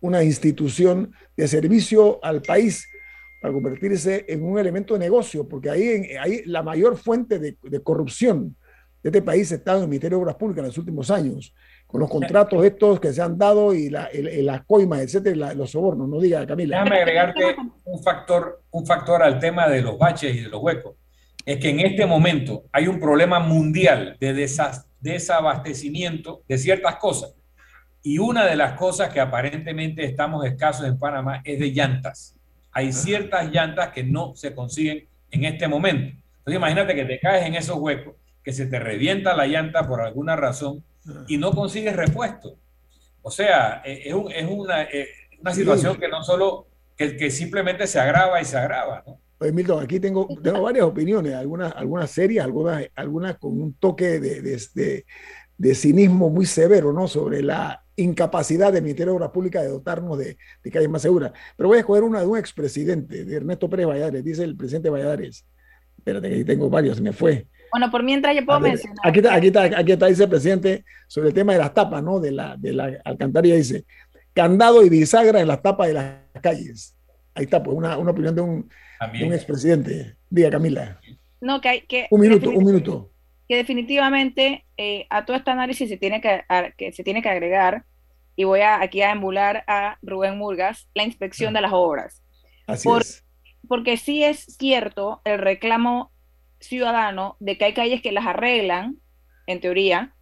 [0.00, 2.88] una institución de servicio al país
[3.40, 8.56] para convertirse en un elemento de negocio, porque ahí, ahí la mayor fuente de, corrupción
[9.02, 11.54] de este país está en el Ministerio de Obras Públicas en los últimos años,
[11.88, 16.08] con los contratos estos que se han dado y las la coimas, etcétera, los sobornos.
[16.08, 16.84] No diga, Camila.
[16.84, 20.94] Déjame agregarte un factor, un factor al tema de los baches y de los huecos
[21.48, 24.34] es que en este momento hay un problema mundial de
[25.00, 27.34] desabastecimiento de ciertas cosas.
[28.02, 32.36] Y una de las cosas que aparentemente estamos escasos en Panamá es de llantas.
[32.70, 36.14] Hay ciertas llantas que no se consiguen en este momento.
[36.40, 40.02] Entonces imagínate que te caes en esos huecos, que se te revienta la llanta por
[40.02, 40.84] alguna razón
[41.26, 42.56] y no consigues repuesto.
[43.22, 45.08] O sea, e, es, una, e,
[45.40, 49.20] una, situación que no solo, que, que simplemente se agrava y se agrava, ¿no?
[49.38, 54.18] Pues Milton, aquí tengo, tengo varias opiniones, algunas, algunas serias, algunas, algunas con un toque
[54.18, 55.04] de, de,
[55.56, 57.06] de, cinismo muy severo, ¿no?
[57.06, 61.32] Sobre la incapacidad del Ministerio de Obras Públicas de dotarnos de, de calles más seguras.
[61.56, 64.90] Pero voy a escoger una de un expresidente, de Ernesto Pérez Valladares, dice el presidente
[64.90, 65.46] Valladares.
[65.98, 67.46] Espérate, que aquí tengo varios, se me fue.
[67.70, 68.96] Bueno, por mientras yo puedo mencionar.
[69.02, 72.02] Aquí está, aquí está, aquí está, dice el presidente, sobre el tema de las tapas,
[72.02, 72.20] ¿no?
[72.20, 73.84] De la, de la alcantarilla, dice,
[74.32, 76.96] candado y bisagra en las tapas de las calles.
[77.34, 78.68] Ahí está, pues, una, una opinión de un
[79.00, 80.16] un expresidente.
[80.30, 81.00] Diga, Camila.
[81.40, 82.06] No, que hay que.
[82.10, 83.10] Un minuto, un minuto.
[83.48, 86.42] Que definitivamente eh, a todo este análisis se tiene que,
[86.76, 87.84] que, se tiene que agregar,
[88.36, 92.22] y voy a, aquí a emular a Rubén Murgas, la inspección de las obras.
[92.66, 93.24] Así es.
[93.66, 96.12] Porque sí es cierto el reclamo
[96.60, 98.98] ciudadano de que hay calles que las arreglan,
[99.46, 100.14] en teoría,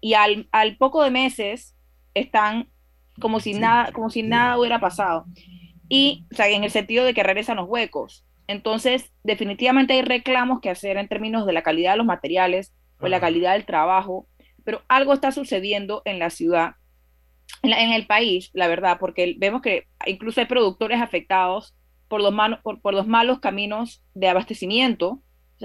[0.00, 1.76] y al, al poco de meses
[2.14, 2.68] están
[3.20, 5.26] como si nada, como si nada hubiera pasado
[5.88, 8.24] y o sea, en el sentido de que regresan los huecos.
[8.46, 13.08] Entonces, definitivamente hay reclamos que hacer en términos de la calidad de los materiales o
[13.08, 14.28] la calidad del trabajo,
[14.64, 16.74] pero algo está sucediendo en la ciudad,
[17.62, 21.74] en, el país, la verdad, porque vemos que incluso hay productores afectados
[22.08, 25.22] por los, por, por los malos caminos de abastecimiento.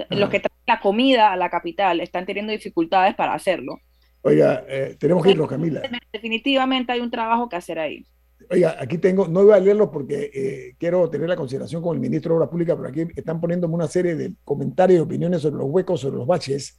[0.08, 3.80] Los que traen la comida a la capital están teniendo dificultades para hacerlo.
[4.22, 5.82] Oiga, eh, tenemos que irnos, Camila.
[6.12, 8.04] Definitivamente hay un trabajo que hacer ahí.
[8.50, 12.00] Oiga, aquí tengo, no voy a leerlo porque eh, quiero tener la consideración con el
[12.00, 15.56] ministro de Obras Públicas, pero aquí están poniéndome una serie de comentarios y opiniones sobre
[15.56, 16.78] los huecos, sobre los baches,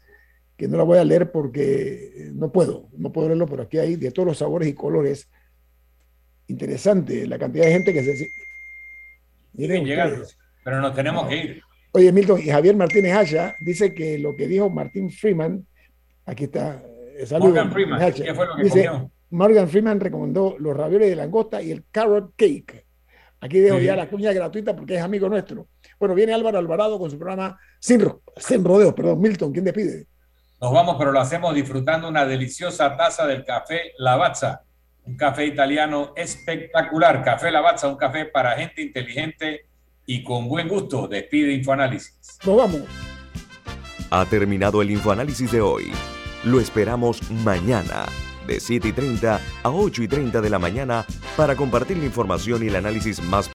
[0.57, 3.77] que no la voy a leer porque eh, no puedo, no puedo leerlo, pero aquí
[3.77, 5.29] hay de todos los sabores y colores.
[6.47, 8.27] Interesante la cantidad de gente que se...
[9.53, 10.25] Miren llegando,
[10.63, 11.63] pero nos tenemos que ir.
[11.93, 15.65] Oye, Milton, y Javier Martínez Haya dice que lo que dijo Martín Freeman,
[16.25, 16.81] aquí está,
[17.17, 18.89] eh, Morgan Freeman, ¿qué fue lo que dice,
[19.31, 22.85] Morgan Freeman recomendó los ravioles de langosta y el carrot cake.
[23.39, 25.67] Aquí dejo ya la cuña gratuita porque es amigo nuestro.
[25.99, 28.93] Bueno, viene Álvaro Alvarado con su programa Sin, Sin Rodeos.
[28.93, 30.05] Perdón, Milton, ¿quién despide?
[30.61, 34.61] Nos vamos, pero lo hacemos disfrutando una deliciosa taza del café Lavazza.
[35.05, 37.23] Un café italiano espectacular.
[37.23, 39.65] Café Lavazza, un café para gente inteligente
[40.11, 41.07] y con buen gusto.
[41.07, 42.37] Despide Infoanálisis.
[42.45, 42.81] Nos vamos.
[44.09, 45.91] Ha terminado el Infoanálisis de hoy.
[46.43, 48.07] Lo esperamos mañana
[48.45, 51.05] de 7 y 30 a 8 y 30 de la mañana
[51.37, 53.47] para compartir la información y el análisis más